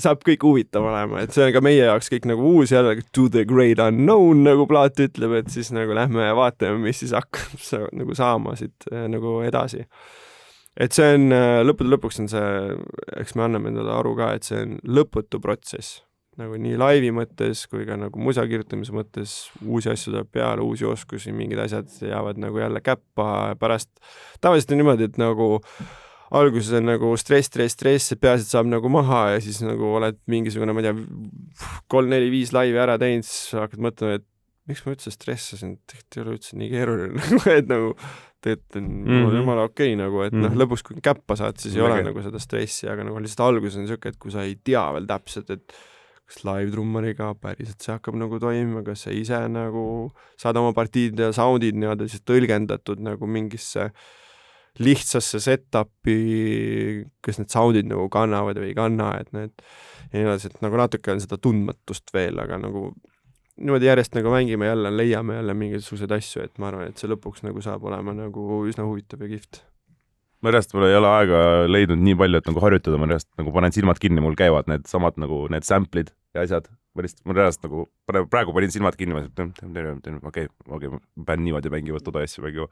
[0.00, 3.28] saab kõik huvitav olema, et see on ka meie jaoks kõik nagu uus jälle to
[3.32, 7.90] the great unknown nagu plaat ütleb, et siis nagu lähme ja vaatame, mis siis hakkab
[7.94, 9.53] nagu saama siit äh, nagu edasi.
[10.74, 12.74] Et see on äh, lõppude lõpuks on see,
[13.20, 16.02] eks me anname endale aru ka, et see on lõputu protsess.
[16.40, 20.86] Nagu nii laivi mõttes kui ka nagu musa kirjutamise mõttes uusi asju tuleb peale, uusi
[20.90, 23.92] oskusi, mingid asjad jäävad nagu jälle käppa, pärast.
[24.42, 25.46] Tavaliselt on niimoodi, et nagu
[26.34, 29.94] alguses on nagu stress, stress, stress, et peaasi, et saab nagu maha ja siis nagu
[30.00, 34.26] oled mingisugune, ma ei tea, kolm-neli-viis laivi ära teinud, siis hakkad mõtlema, et
[34.66, 37.28] miks ma üldse stressasin, tegelikult ei ole üldse nii keeruline,
[37.60, 37.94] et nagu
[38.44, 39.24] tegelikult on mm Mhm.
[39.24, 39.36] -hmm.
[39.40, 40.50] jumala okei okay, nagu, et mm -hmm.
[40.50, 40.58] Mhm.
[40.58, 42.06] noh, lõpuks kui käppa saad, siis ei ole Vägev.
[42.12, 45.06] nagu seda stressi, aga nagu lihtsalt alguses on niisugune, et kui sa ei tea veel
[45.06, 45.72] täpselt, et
[46.26, 51.32] kas live-trummariga päriselt see hakkab nagu toimima, kas sa ise nagu saad oma partiid ja
[51.36, 53.90] sound'id nii-öelda siis tõlgendatud nagu mingisse
[54.80, 59.52] lihtsasse setup'i, kas need sound'id nagu kannavad või ei kanna, et need
[60.12, 62.88] ja nii edasi, et nagu natuke on seda tundmatust veel, aga nagu
[63.60, 67.44] niimoodi järjest nagu mängime jälle, leiame jälle mingisuguseid asju, et ma arvan, et see lõpuks
[67.46, 69.62] nagu saab olema nagu üsna huvitav ja kihvt.
[70.44, 71.38] ma reaalselt mul ei ole aega
[71.70, 74.88] leidnud nii palju, et nagu harjutada, ma reaalselt nagu panen silmad kinni, mul käivad need
[74.90, 76.68] samad nagu need sample'id ja asjad.
[76.94, 77.86] ma lihtsalt, ma reaalselt nagu
[78.30, 82.68] praegu panin silmad kinni, ma ütlesin, okei, okei, ma pean niimoodi mängima, toda asju mängima.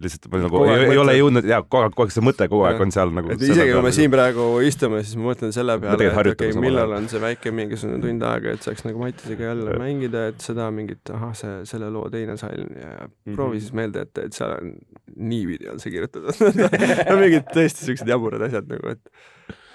[0.00, 2.64] Lihtsalt ma nagu ei, ei ole jõudnud ja kogu aeg, kogu aeg see mõte kogu
[2.68, 3.34] aeg on seal nagu.
[3.34, 6.96] isegi kui me siin praegu istume, siis ma mõtlen selle peale, et okei okay,, millal
[6.96, 9.82] on see väike mingisugune tund aega, et saaks nagu Matisega jälle Jah.
[9.82, 13.12] mängida, et seda mingit, ahah, see, selle loo teine salm ja mm.
[13.12, 13.36] -hmm.
[13.36, 14.72] proovi siis meelde jätta, et seal on
[15.16, 16.62] niipidi on see kirjutatud
[17.10, 19.12] no mingid tõesti siuksed jaburad asjad nagu, et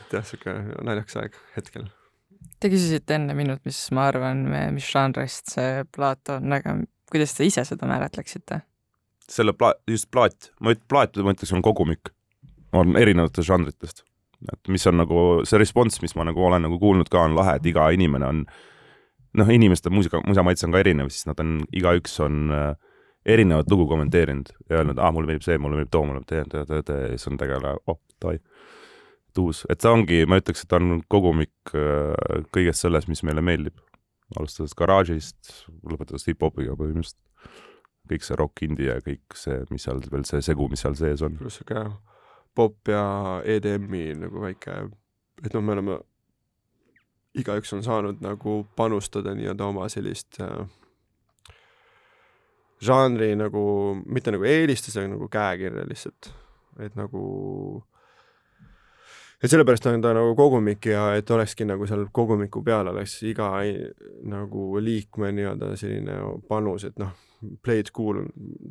[0.07, 0.53] et jah, siuke
[0.87, 1.87] naljakas aeg hetkel.
[2.57, 6.79] Te küsisite enne minult, mis ma arvan, mis žanrist see plaat on, aga
[7.11, 8.63] kuidas te ise seda määratleksite?
[9.31, 12.13] Selle pla-, just plaat, ma üt-, plaat ma ütleks, on kogumik,
[12.75, 14.03] on erinevatest žanritest.
[14.53, 17.57] et mis on nagu see respons, mis ma nagu olen nagu kuulnud ka, on lahe,
[17.57, 18.43] et iga inimene on
[19.37, 22.69] noh, inimeste muusika, muusamaitse on ka erinev, siis nad on, igaüks on äh,
[23.25, 26.65] erinevat lugu kommenteerinud ja öelnud, aa, mulle meeldib see, mulle meeldib too, mulle meeldib tee,
[26.69, 28.37] tee, tee, ja siis on tegelikult, oh, davai,
[29.37, 33.43] uus, et ta ongi, ma ütleks, et ta on kogumik äh, kõigest sellest, mis meile
[33.45, 33.77] meeldib.
[34.35, 35.53] alustades garaažist,
[35.87, 37.19] lõpetades hip-hopiga põhimõtteliselt.
[38.09, 41.23] Kõik see rock, indie ja kõik see, mis seal veel see segu, mis seal sees
[41.25, 41.37] on.
[41.39, 41.85] pluss siuke
[42.57, 43.03] pop ja
[43.45, 44.79] EDM-i nagu väike,
[45.45, 45.97] et noh, me oleme,
[47.37, 50.63] igaüks on saanud nagu panustada nii-öelda oma sellist äh,
[52.81, 53.61] žanri nagu,
[54.05, 56.31] mitte nagu eelistus, aga nagu käekirja lihtsalt,
[56.81, 57.21] et nagu
[59.41, 63.51] et sellepärast on ta nagu kogumik ja et olekski nagu seal kogumiku peal oleks iga
[64.29, 67.13] nagu liikme nii-öelda selline panus, et noh,
[67.61, 68.23] Play it cool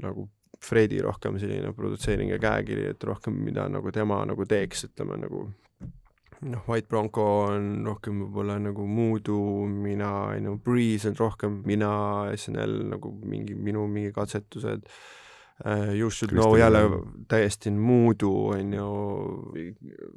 [0.02, 0.26] nagu
[0.66, 5.44] Fredi rohkem selline produtseering ja käekiri, et rohkem mida nagu tema nagu teeks, ütleme nagu
[6.40, 9.38] noh, White Bronco on rohkem võib-olla nagu Moodu,
[9.70, 11.92] mina, on ju, Breeze on rohkem mina,
[12.34, 14.88] SNL nagu mingi minu mingi katsetused,
[15.64, 16.80] You should Kristjan know jälle
[17.28, 18.88] täiesti muudu on ju,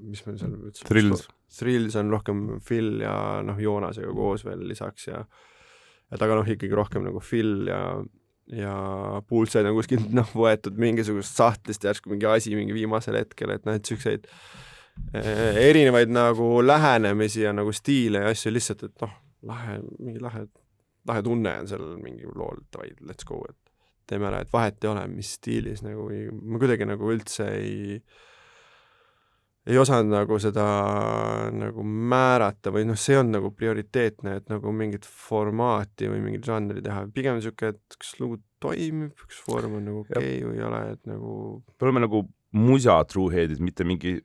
[0.04, 1.30] mis meil seal üldse Thrills.
[1.56, 3.14] Thrills on rohkem Phil ja
[3.48, 5.22] noh, Joonasega koos veel lisaks ja
[6.12, 7.84] et aga noh, ikkagi rohkem nagu Phil ja
[8.50, 13.68] ja Pulsed on kuskilt noh, võetud mingisugusest sahtlist järsku mingi asi mingi viimasel hetkel, et
[13.68, 14.26] noh, et siukseid
[15.14, 19.14] eh, erinevaid nagu lähenemisi ja nagu stiile ja asju lihtsalt, et noh,
[19.50, 20.48] lahe, mingi lahe,
[21.10, 23.59] lahe tunne on sellel mingil lool, davai, let's go, et
[24.10, 28.02] teeme ära, et vahet ei ole, mis stiilis nagu ei, ma kuidagi nagu üldse ei
[29.70, 30.66] ei osanud nagu seda
[31.54, 36.48] nagu määrata või noh, see ei olnud nagu prioriteetne, et nagu mingit formaati või mingit
[36.48, 40.58] žanri teha, pigem niisugune, et kas lugu toimib, kas vorm on nagu okei okay või
[40.58, 42.24] ei ole, et nagu me oleme nagu
[42.58, 44.18] musa truehead'id, mitte mingi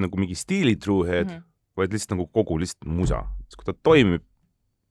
[0.00, 1.36] nagu mingi stiili truehead mm.
[1.36, 1.46] -hmm.
[1.76, 3.24] vaid lihtsalt nagu kogu lihtsalt musa.
[3.46, 4.22] siis kui ta toimib,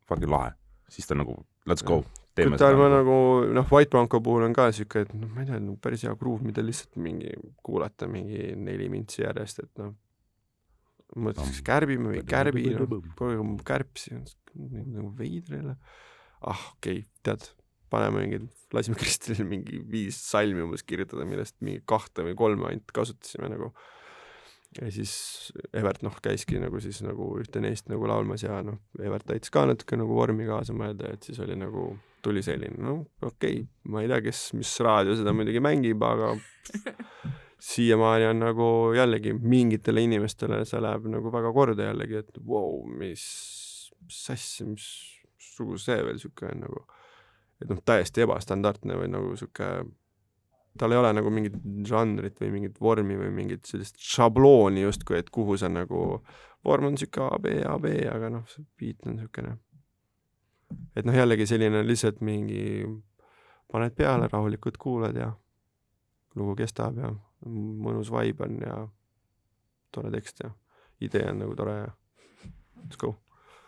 [0.07, 0.53] fucking lahe,
[0.89, 1.35] siis ta nagu
[1.69, 2.03] let's go,
[2.39, 3.15] teeme kui tal ma nagu.
[3.55, 6.15] noh, White Bronco puhul on ka niisugune, et noh, ma ei tea, nagu päris hea
[6.19, 7.35] gruuv, mida lihtsalt mingi
[7.65, 9.93] kuulata mingi neli mintsi järjest, et noh,
[11.17, 14.17] mõtlesin, kas kärbime või kärbi, noh, pole ma kärbsi,
[14.55, 15.77] nagu veider jälle.
[16.41, 17.49] ah, okei okay,, tead,
[17.89, 18.41] paneme mingi,
[18.73, 23.73] lasime Kristelil mingi viis salmi umbes kirjutada, millest mingi kahte või kolme ainult kasutasime nagu.
[24.77, 25.13] ja siis
[25.73, 29.65] Evert noh, käiski nagu siis nagu ühte neist nagu laulmas ja noh, Evert aitas ka
[29.65, 31.91] natuke nagu vormi kaasa mõelda, et siis oli nagu,
[32.25, 36.33] tuli selline, no okei okay,, ma ei tea, kes, mis raadio seda muidugi mängib, aga
[37.69, 42.83] siiamaani on nagu jällegi mingitele inimestele see läheb nagu väga korda jällegi, et vau wow,,
[43.01, 43.23] mis,
[44.05, 44.87] mis asja, mis
[45.59, 46.83] sugu see veel sihuke on nagu,
[47.59, 49.69] et noh, täiesti ebastandardne või nagu sihuke,
[50.79, 51.57] tal ei ole nagu mingit
[51.89, 56.21] žanrit või mingit vormi või mingit sellist šablooni justkui, et kuhu sa nagu,
[56.65, 59.57] vorm on sihuke A, B, A, B, aga noh, see beat on siukene,
[60.95, 62.85] et noh, jällegi selline lihtsalt mingi,
[63.71, 65.31] paned peale, rahulikult kuulad ja
[66.37, 67.11] lugu kestab ja
[67.45, 68.75] mõnus vibe on ja
[69.95, 70.51] tore tekst ja
[71.01, 71.89] idee on nagu tore ja
[72.83, 73.15] let's go.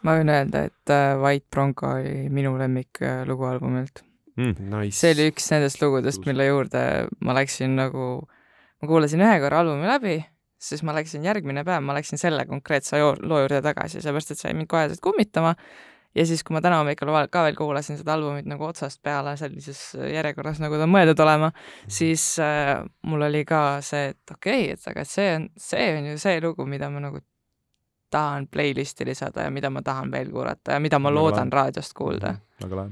[0.06, 4.04] ma võin öelda, et äh, White Bronco oli minu lemmik äh, lugu albumilt.
[4.36, 4.70] mm..
[4.74, 4.97] Nice.
[4.99, 6.84] see oli üks nendest lugudest, mille juurde
[7.22, 8.12] ma läksin nagu,
[8.82, 10.18] ma kuulasin ühe korra albumi läbi,
[10.62, 14.54] siis ma läksin järgmine päev, ma läksin selle konkreetse loo juurde tagasi, sellepärast et sai
[14.58, 15.56] mind koheselt kummitama.
[16.16, 19.82] Ja siis, kui ma täna hommikul ka veel kuulasin seda albumit nagu otsast peale sellises
[19.95, 21.51] järjekorras, nagu ta on mõeldud olema,
[21.88, 26.12] siis äh, mul oli ka see, et okei okay,, et aga see on, see on
[26.12, 27.22] ju see lugu, mida ma nagu
[28.12, 31.55] tahan playlist'i lisada ja mida ma tahan veel kuulata ja mida ma Väga loodan lahe.
[31.55, 32.36] raadiost kuulda.
[32.64, 32.91] väga lahe.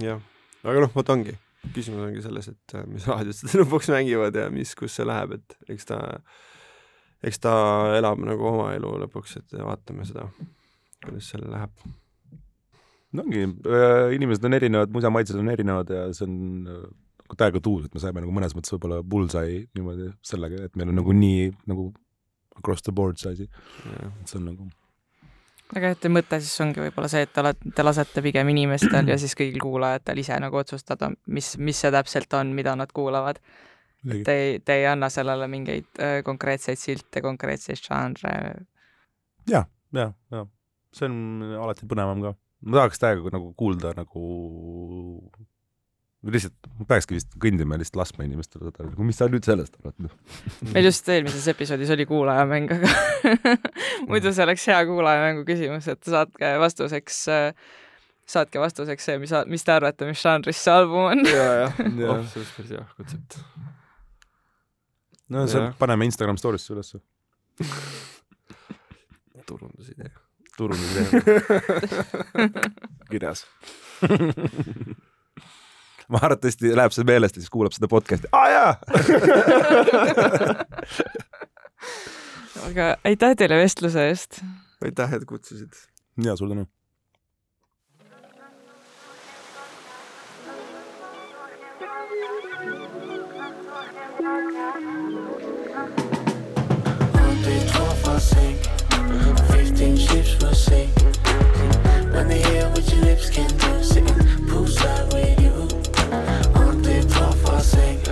[0.00, 0.20] jah,
[0.64, 1.36] aga noh, vot ongi,
[1.74, 5.36] küsimus ongi selles, et äh, mis raadiod seda lõpuks mängivad ja mis, kus see läheb,
[5.36, 6.00] et eks ta,
[7.24, 7.52] eks ta
[7.98, 10.30] elab nagu oma elu lõpuks, et vaatame seda,
[11.04, 11.84] kuidas sellel läheb.
[13.14, 13.46] No ongi,
[14.18, 16.38] inimesed on erinevad, musamaitsed on erinevad ja see on
[16.68, 16.86] äh,
[17.24, 20.92] nagu täiega tuus, et me saime nagu mõnes mõttes võib-olla bullseye niimoodi sellega, et meil
[20.92, 21.90] on nagu nii nagu
[22.58, 23.50] across the board see asi,
[24.28, 24.70] see on nagu
[25.74, 29.16] aga et mõte siis ongi võib-olla see, et te olete, te lasete pigem inimestel ja
[29.20, 33.40] siis kõigil kuulajatel ise nagu otsustada, mis, mis see täpselt on, mida nad kuulavad.
[34.04, 38.34] Te ei, te ei anna sellele mingeid äh, konkreetseid silte, konkreetseid žanre.
[39.48, 39.64] ja,
[39.96, 40.42] ja, ja
[40.94, 42.34] see on alati põnevam ka.
[42.64, 44.24] Ma tahaks täiega nagu kuulda nagu
[46.32, 46.54] lihtsalt,
[46.88, 50.14] peakski vist kõndima ja lihtsalt laskma inimestele seda, mis sa nüüd sellest arvad.
[50.72, 52.92] meil just eelmises episoodis oli kuulajamäng, aga
[54.10, 57.20] muidu see oleks hea kuulajamängu küsimus, et saatke vastuseks,
[58.36, 61.24] saatke vastuseks see, mis, mis te arvate, mis žanris see album on.
[61.28, 62.16] ja, jah, Jah.
[62.16, 63.38] oh, see oleks päris hea kontsept.
[65.36, 67.02] no see paneme Instagram story'sse ülesse.
[69.44, 70.08] turundusidee.
[70.56, 71.22] Turunduse
[73.10, 73.46] kirjas.
[76.08, 78.72] ma arvatavasti läheb see meelest ja siis kuulab seda podcast'i, aa jaa.
[82.68, 84.40] aga aitäh teile vestluse eest.
[84.84, 85.72] aitäh, et kutsusid.
[86.24, 86.68] ja suur tänu.
[98.14, 98.73] One,
[99.84, 100.90] Fifteen ships will sink.
[102.14, 104.16] When they hear what your lips can do, sitting
[104.48, 105.52] poolside with you.
[106.58, 108.08] One, two, four, five, six.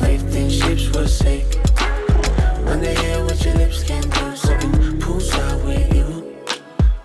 [0.00, 1.54] Fifteen ships will sink.
[2.64, 6.34] When they hear what your lips can do, sitting poolside with you.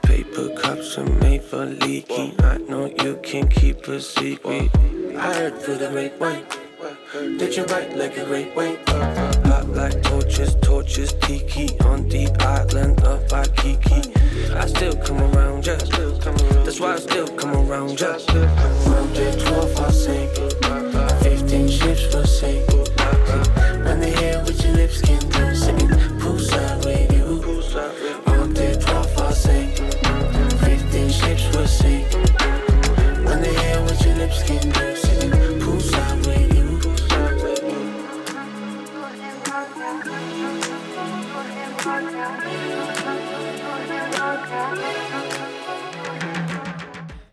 [0.04, 2.34] Paper cups are made for leaking.
[2.46, 4.70] I know you can keep a secret.
[5.18, 6.46] I heard through the grapevine
[7.39, 12.99] that you write like a great white hot like torches, torches, tiki on the island
[13.03, 14.01] of Waikiki.
[14.53, 15.76] I still come around, yeah.
[16.64, 18.18] That's why I still come around, yeah.
[18.86, 20.28] Round day 12, I say
[21.24, 22.66] 15 ships will say.
[23.86, 25.89] When they hear what your lips, can do singing
[26.20, 27.41] poolside with you.
[28.28, 29.68] Round day 12, I say
[30.66, 32.03] 15 ships will say
[33.24, 34.91] When they hear what your lips, can do